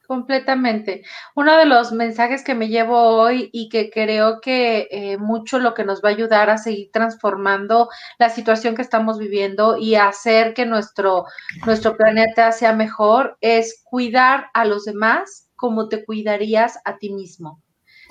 Completamente. 0.06 1.02
Uno 1.34 1.56
de 1.56 1.64
los 1.64 1.92
mensajes 1.92 2.44
que 2.44 2.54
me 2.54 2.68
llevo 2.68 2.98
hoy 2.98 3.48
y 3.52 3.70
que 3.70 3.90
creo 3.90 4.40
que 4.40 4.86
eh, 4.90 5.16
mucho 5.16 5.58
lo 5.58 5.72
que 5.72 5.84
nos 5.84 6.02
va 6.02 6.10
a 6.10 6.12
ayudar 6.12 6.50
a 6.50 6.58
seguir 6.58 6.90
transformando 6.92 7.88
la 8.18 8.28
situación 8.28 8.74
que 8.74 8.82
estamos 8.82 9.18
viviendo 9.18 9.78
y 9.78 9.94
hacer 9.94 10.52
que 10.52 10.66
nuestro, 10.66 11.24
nuestro 11.64 11.96
planeta 11.96 12.52
sea 12.52 12.74
mejor 12.74 13.38
es 13.40 13.82
cuidar 13.82 14.50
a 14.52 14.66
los 14.66 14.84
demás 14.84 15.48
como 15.56 15.88
te 15.88 16.04
cuidarías 16.04 16.78
a 16.84 16.98
ti 16.98 17.10
mismo, 17.10 17.62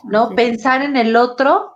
¿no? 0.04 0.30
Pensar 0.30 0.82
en 0.82 0.98
el 0.98 1.16
otro 1.16 1.73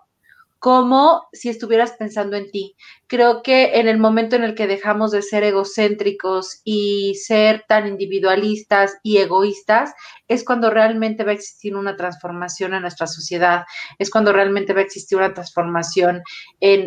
como 0.60 1.28
si 1.34 1.50
estuvieras 1.50 1.94
pensando 1.94 2.36
en 2.36 2.50
ti. 2.52 2.76
Creo 3.08 3.42
que 3.44 3.80
en 3.80 3.88
el 3.88 4.00
momento 4.00 4.36
en 4.36 4.44
el 4.44 4.56
que 4.56 4.68
dejamos 4.68 5.12
de 5.12 5.22
ser 5.22 5.44
egocéntricos 5.44 6.62
y 6.64 7.16
ser 7.16 7.64
tan 7.68 7.88
individualistas 7.88 8.98
y 9.04 9.18
egoístas, 9.18 9.94
es 10.28 10.44
cuando 10.44 10.70
realmente 10.70 11.24
va 11.24 11.32
a 11.32 11.36
existir 11.36 11.76
una 11.76 11.96
transformación 11.96 12.74
en 12.74 12.82
nuestra 12.82 13.08
sociedad, 13.08 13.66
es 14.00 14.10
cuando 14.10 14.34
realmente 14.34 14.74
va 14.74 14.80
a 14.80 14.84
existir 14.84 15.18
una 15.18 15.34
transformación 15.34 16.22
en, 16.60 16.86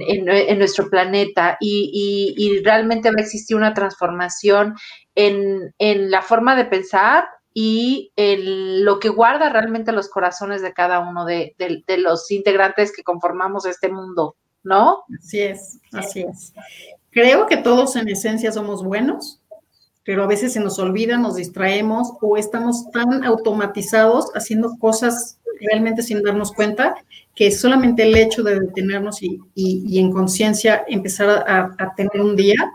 nuestro 0.59 0.91
planeta 0.91 1.57
y, 1.61 2.35
y 2.37 2.63
realmente 2.63 3.11
va 3.11 3.17
a 3.19 3.23
existir 3.23 3.57
una 3.57 3.73
transformación 3.73 4.75
en, 5.15 5.75
en 5.79 6.11
la 6.11 6.23
forma 6.23 6.57
de 6.57 6.65
pensar 6.65 7.25
y 7.63 8.11
en 8.17 8.87
lo 8.87 8.99
que 9.01 9.11
guarda 9.11 9.51
realmente 9.51 9.93
los 9.93 10.09
corazones 10.09 10.63
de 10.63 10.73
cada 10.73 11.01
uno 11.01 11.27
de, 11.27 11.55
de, 11.59 11.99
los 11.99 12.31
integrantes 12.31 12.91
que 12.91 13.03
conformamos 13.03 13.67
este 13.67 13.91
mundo, 13.91 14.35
¿no? 14.63 15.05
Así 15.19 15.41
es, 15.41 15.79
así 15.93 16.23
es. 16.23 16.55
Creo 17.11 17.45
que 17.45 17.59
todos 17.59 17.97
en 17.97 18.09
esencia 18.09 18.51
somos 18.51 18.83
buenos, 18.83 19.43
pero 20.05 20.25
a 20.25 20.27
veces 20.27 20.55
se 20.55 20.61
nos 20.61 20.79
olvida, 20.79 21.19
nos 21.19 21.35
distraemos 21.35 22.15
o 22.23 22.39
estamos 22.39 22.91
tan 22.93 23.25
automatizados 23.25 24.31
haciendo 24.35 24.79
cosas 24.79 25.39
realmente 25.61 26.03
sin 26.03 26.23
darnos 26.23 26.53
cuenta 26.53 26.95
que 27.35 27.51
solamente 27.51 28.05
el 28.05 28.17
hecho 28.17 28.43
de 28.43 28.59
detenernos 28.59 29.23
y, 29.23 29.39
y, 29.55 29.99
en 29.99 30.13
conciencia 30.13 30.83
empezar 30.89 31.29
a, 31.29 31.77
a, 31.79 31.95
tener 31.95 32.23
un 32.23 32.37
día, 32.37 32.73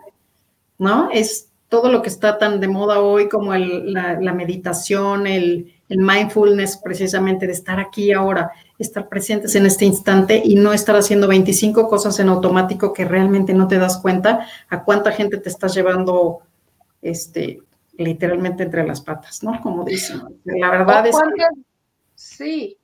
¿no? 0.77 1.09
Es 1.09 1.49
todo 1.69 1.91
lo 1.91 2.01
que 2.01 2.09
está 2.09 2.37
tan 2.37 2.59
de 2.59 2.67
moda 2.67 2.99
hoy 2.99 3.27
como 3.27 3.53
el, 3.53 3.91
la, 3.93 4.19
la, 4.19 4.33
meditación, 4.33 5.27
el, 5.27 5.73
el 5.89 5.97
mindfulness, 5.97 6.77
precisamente 6.77 7.47
de 7.47 7.53
estar 7.53 7.79
aquí 7.79 8.11
ahora, 8.11 8.51
estar 8.77 9.09
presentes 9.09 9.55
en 9.55 9.65
este 9.65 9.85
instante 9.85 10.41
y 10.43 10.55
no 10.55 10.73
estar 10.73 10.95
haciendo 10.95 11.27
25 11.27 11.87
cosas 11.87 12.19
en 12.19 12.29
automático 12.29 12.93
que 12.93 13.05
realmente 13.05 13.53
no 13.53 13.67
te 13.67 13.77
das 13.77 13.97
cuenta 13.97 14.47
a 14.69 14.83
cuánta 14.83 15.11
gente 15.11 15.37
te 15.37 15.49
estás 15.49 15.73
llevando 15.73 16.41
este, 17.01 17.61
literalmente 17.97 18.63
entre 18.63 18.85
las 18.85 19.01
patas, 19.01 19.43
¿no? 19.43 19.59
Como 19.61 19.83
dicen. 19.83 20.21
La 20.43 20.69
verdad 20.69 21.07
es 21.07 21.15
que... 21.15 21.45
Sí, 22.15 22.77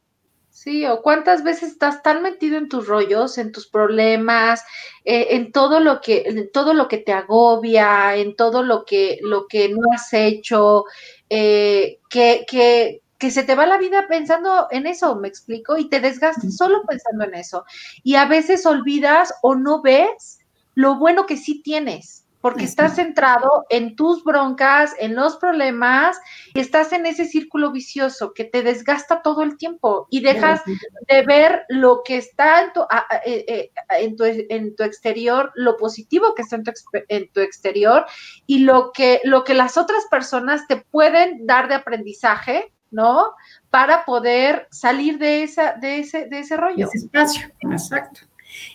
sí, 0.61 0.85
o 0.85 1.01
cuántas 1.01 1.43
veces 1.43 1.71
estás 1.71 2.03
tan 2.03 2.21
metido 2.21 2.55
en 2.55 2.69
tus 2.69 2.87
rollos, 2.87 3.39
en 3.39 3.51
tus 3.51 3.65
problemas, 3.65 4.63
eh, 5.05 5.29
en 5.31 5.51
todo 5.51 5.79
lo 5.79 6.01
que, 6.01 6.21
en 6.27 6.51
todo 6.51 6.75
lo 6.75 6.87
que 6.87 6.99
te 6.99 7.13
agobia, 7.13 8.15
en 8.15 8.35
todo 8.35 8.61
lo 8.61 8.85
que, 8.85 9.17
lo 9.23 9.47
que 9.47 9.69
no 9.69 9.79
has 9.91 10.13
hecho, 10.13 10.85
eh, 11.29 11.97
que, 12.11 12.45
que, 12.47 13.01
que 13.17 13.31
se 13.31 13.41
te 13.41 13.55
va 13.55 13.65
la 13.65 13.79
vida 13.79 14.05
pensando 14.07 14.67
en 14.69 14.85
eso, 14.85 15.15
me 15.15 15.27
explico, 15.27 15.77
y 15.77 15.89
te 15.89 15.99
desgastas 15.99 16.55
solo 16.55 16.83
pensando 16.87 17.23
en 17.23 17.33
eso. 17.33 17.65
Y 18.03 18.13
a 18.13 18.25
veces 18.25 18.67
olvidas 18.67 19.33
o 19.41 19.55
no 19.55 19.81
ves 19.81 20.41
lo 20.75 20.99
bueno 20.99 21.25
que 21.25 21.37
sí 21.37 21.63
tienes 21.63 22.27
porque 22.41 22.65
estás 22.65 22.95
centrado 22.95 23.65
en 23.69 23.95
tus 23.95 24.23
broncas, 24.23 24.93
en 24.99 25.15
los 25.15 25.37
problemas, 25.37 26.19
y 26.53 26.59
estás 26.59 26.91
en 26.91 27.05
ese 27.05 27.25
círculo 27.25 27.71
vicioso 27.71 28.33
que 28.33 28.43
te 28.43 28.63
desgasta 28.63 29.21
todo 29.21 29.43
el 29.43 29.57
tiempo 29.57 30.07
y 30.09 30.21
dejas 30.21 30.61
de 30.65 31.21
ver 31.23 31.65
lo 31.69 32.01
que 32.03 32.17
está 32.17 32.63
en 32.63 32.73
tu, 32.73 32.81
eh, 33.25 33.45
eh, 33.47 33.71
en 33.99 34.15
tu, 34.15 34.23
en 34.25 34.75
tu 34.75 34.83
exterior, 34.83 35.51
lo 35.55 35.77
positivo 35.77 36.33
que 36.35 36.41
está 36.41 36.55
en 36.55 36.63
tu, 36.63 36.71
en 37.07 37.31
tu, 37.31 37.39
exterior 37.41 38.05
y 38.47 38.59
lo 38.59 38.91
que, 38.91 39.21
lo 39.23 39.43
que 39.43 39.53
las 39.53 39.77
otras 39.77 40.05
personas 40.09 40.67
te 40.67 40.77
pueden 40.77 41.45
dar 41.45 41.67
de 41.67 41.75
aprendizaje, 41.75 42.73
¿no? 42.89 43.33
Para 43.69 44.03
poder 44.05 44.67
salir 44.71 45.17
de, 45.17 45.43
esa, 45.43 45.73
de, 45.73 45.99
ese, 45.99 46.25
de 46.25 46.39
ese 46.39 46.57
rollo. 46.57 46.87
Ese 46.87 47.05
espacio, 47.05 47.49
exacto. 47.71 48.21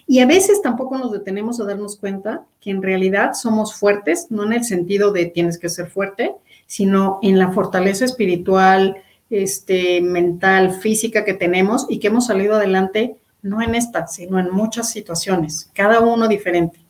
Y 0.07 0.21
a 0.21 0.27
veces 0.27 0.63
tampoco 0.63 0.99
nos 0.99 1.13
detenemos 1.13 1.61
a 1.61 1.65
darnos 1.65 1.97
cuenta 1.97 2.45
que 2.61 2.71
en 2.71 2.83
realidad 2.83 3.35
somos 3.35 3.75
fuertes, 3.75 4.27
no 4.31 4.45
en 4.45 4.53
el 4.53 4.65
sentido 4.65 5.13
de 5.13 5.27
tienes 5.27 5.59
que 5.59 5.69
ser 5.69 5.89
fuerte, 5.89 6.35
sino 6.67 7.19
en 7.23 7.39
la 7.39 7.53
fortaleza 7.53 8.05
espiritual, 8.05 8.97
este, 9.31 10.01
mental, 10.01 10.73
física 10.81 11.25
que 11.25 11.35
tenemos 11.35 11.87
y 11.89 11.99
que 11.99 12.09
hemos 12.09 12.27
salido 12.27 12.57
adelante 12.57 13.17
no 13.43 13.63
en 13.63 13.75
esta, 13.75 14.07
sino 14.07 14.39
en 14.39 14.51
muchas 14.51 14.91
situaciones, 14.91 15.71
cada 15.73 16.01
uno 16.01 16.29
diferente, 16.29 16.81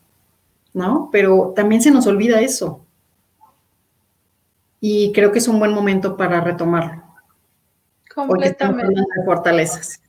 ¿no? 0.72 1.10
Pero 1.12 1.52
también 1.54 1.82
se 1.82 1.90
nos 1.90 2.06
olvida 2.06 2.40
eso. 2.40 2.80
Y 4.80 5.12
creo 5.12 5.32
que 5.32 5.38
es 5.38 5.48
un 5.48 5.58
buen 5.58 5.72
momento 5.72 6.16
para 6.16 6.40
retomarlo. 6.40 7.02
Completamente. 8.14 8.94
de 8.94 9.24
fortalezas. 9.24 10.00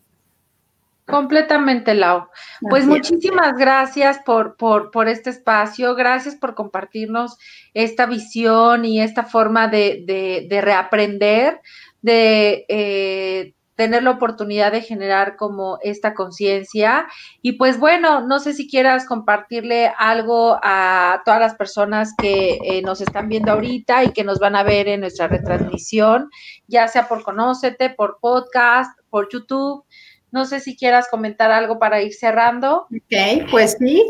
Completamente, 1.07 1.93
Lau. 1.93 2.27
Pues 2.69 2.85
muchísimas 2.85 3.57
gracias 3.57 4.19
por, 4.25 4.57
por, 4.57 4.91
por, 4.91 5.07
este 5.07 5.29
espacio, 5.29 5.95
gracias 5.95 6.35
por 6.35 6.53
compartirnos 6.53 7.37
esta 7.73 8.05
visión 8.05 8.83
y 8.83 8.99
esta 8.99 9.23
forma 9.23 9.69
de, 9.69 10.03
de, 10.05 10.47
de 10.49 10.61
reaprender, 10.61 11.61
de 12.01 12.65
eh, 12.67 13.53
tener 13.77 14.03
la 14.03 14.11
oportunidad 14.11 14.71
de 14.71 14.81
generar 14.81 15.37
como 15.37 15.77
esta 15.81 16.13
conciencia. 16.13 17.07
Y 17.41 17.53
pues 17.53 17.79
bueno, 17.79 18.27
no 18.27 18.39
sé 18.39 18.53
si 18.53 18.67
quieras 18.67 19.05
compartirle 19.05 19.93
algo 19.97 20.59
a 20.61 21.21
todas 21.23 21.39
las 21.39 21.55
personas 21.55 22.13
que 22.17 22.57
eh, 22.63 22.81
nos 22.81 22.99
están 22.99 23.29
viendo 23.29 23.51
ahorita 23.53 24.03
y 24.03 24.11
que 24.11 24.25
nos 24.25 24.39
van 24.39 24.55
a 24.55 24.63
ver 24.63 24.89
en 24.89 25.01
nuestra 25.01 25.27
retransmisión, 25.27 26.29
ya 26.67 26.87
sea 26.89 27.07
por 27.07 27.23
Conócete, 27.23 27.91
por 27.91 28.17
podcast, 28.19 28.99
por 29.09 29.29
YouTube. 29.31 29.85
No 30.31 30.45
sé 30.45 30.59
si 30.59 30.75
quieras 30.75 31.07
comentar 31.09 31.51
algo 31.51 31.79
para 31.79 32.01
ir 32.01 32.13
cerrando. 32.13 32.87
Ok, 32.91 33.49
pues 33.49 33.77
sí, 33.79 34.03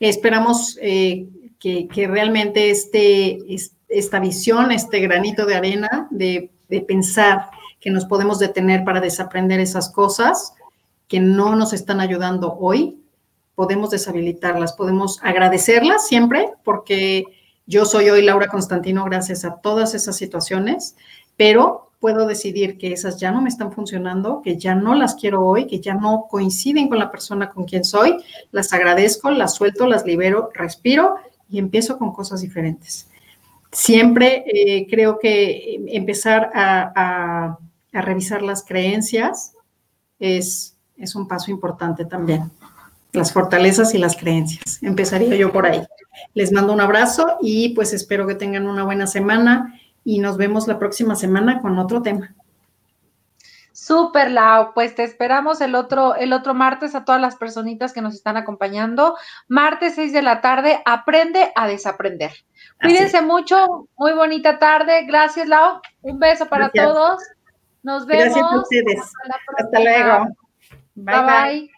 esperamos 0.00 0.78
eh, 0.80 1.26
que, 1.58 2.06
realmente 2.06 2.70
este, 2.70 3.38
esta 3.88 4.20
visión, 4.20 4.70
este 4.70 5.00
granito 5.00 5.46
de 5.46 5.54
arena 5.54 6.08
de, 6.10 6.50
de 6.68 6.80
pensar 6.80 7.50
que 7.80 7.90
nos 7.90 8.04
podemos 8.04 8.38
detener 8.38 8.84
para 8.84 9.00
desaprender 9.00 9.60
esas 9.60 9.90
cosas 9.90 10.54
que 11.08 11.20
no 11.20 11.54
nos 11.54 11.72
están 11.72 12.00
ayudando 12.00 12.56
hoy, 12.58 12.98
podemos 13.54 13.90
deshabilitarlas, 13.90 14.72
podemos 14.72 15.20
agradecerlas 15.22 16.06
siempre, 16.06 16.50
porque 16.64 17.24
yo 17.66 17.84
soy 17.84 18.10
hoy 18.10 18.22
Laura 18.22 18.48
Constantino 18.48 19.04
gracias 19.04 19.44
a 19.44 19.56
todas 19.56 19.94
esas 19.94 20.16
situaciones, 20.16 20.96
pero 21.36 21.83
puedo 22.04 22.26
decidir 22.26 22.76
que 22.76 22.92
esas 22.92 23.18
ya 23.18 23.30
no 23.30 23.40
me 23.40 23.48
están 23.48 23.72
funcionando, 23.72 24.42
que 24.42 24.58
ya 24.58 24.74
no 24.74 24.94
las 24.94 25.14
quiero 25.14 25.40
hoy, 25.40 25.66
que 25.66 25.80
ya 25.80 25.94
no 25.94 26.26
coinciden 26.28 26.90
con 26.90 26.98
la 26.98 27.10
persona 27.10 27.48
con 27.48 27.64
quien 27.64 27.82
soy, 27.82 28.22
las 28.52 28.74
agradezco, 28.74 29.30
las 29.30 29.54
suelto, 29.54 29.86
las 29.86 30.04
libero, 30.04 30.50
respiro 30.52 31.14
y 31.48 31.58
empiezo 31.58 31.96
con 31.96 32.12
cosas 32.12 32.42
diferentes. 32.42 33.08
Siempre 33.72 34.44
eh, 34.46 34.86
creo 34.86 35.18
que 35.18 35.82
empezar 35.86 36.50
a, 36.54 37.56
revisar 37.90 38.42
las 38.42 38.62
creencias 38.62 39.54
es, 40.18 40.76
es 40.98 41.14
un 41.14 41.26
paso 41.26 41.50
importante 41.50 42.04
también. 42.04 42.50
Las 43.14 43.32
fortalezas 43.32 43.94
y 43.94 43.98
las 43.98 44.14
creencias. 44.14 44.82
Empezaría 44.82 45.36
yo 45.36 45.50
por 45.50 45.64
ahí. 45.64 45.82
Les 46.34 46.52
mando 46.52 46.74
un 46.74 46.82
abrazo 46.82 47.38
y 47.40 47.70
pues 47.70 47.94
espero 47.94 48.26
que 48.26 48.34
tengan 48.34 48.66
una 48.66 48.84
buena 48.84 49.06
semana 49.06 49.80
y 50.04 50.20
nos 50.20 50.36
vemos 50.36 50.68
la 50.68 50.78
próxima 50.78 51.16
semana 51.16 51.60
con 51.60 51.78
otro 51.78 52.02
tema. 52.02 52.34
Súper, 53.72 54.30
Lau. 54.30 54.72
Pues 54.72 54.94
te 54.94 55.02
esperamos 55.02 55.60
el 55.60 55.74
otro, 55.74 56.14
el 56.14 56.32
otro 56.32 56.54
martes 56.54 56.94
a 56.94 57.04
todas 57.04 57.20
las 57.20 57.36
personitas 57.36 57.92
que 57.92 58.00
nos 58.00 58.14
están 58.14 58.36
acompañando. 58.36 59.16
Martes 59.48 59.96
6 59.96 60.12
de 60.12 60.22
la 60.22 60.40
tarde, 60.40 60.80
aprende 60.86 61.52
a 61.56 61.66
desaprender. 61.66 62.32
Cuídense 62.80 63.20
mucho, 63.20 63.88
muy 63.96 64.12
bonita 64.12 64.58
tarde. 64.58 65.04
Gracias, 65.06 65.48
Lau. 65.48 65.80
Un 66.02 66.18
beso 66.18 66.46
para 66.46 66.70
todos. 66.70 67.20
Nos 67.82 68.06
vemos. 68.06 68.24
Gracias 68.24 68.44
a 68.52 68.56
ustedes. 68.56 69.12
Hasta, 69.58 69.80
luego. 69.80 70.26
bye. 70.94 71.22
bye. 71.22 71.73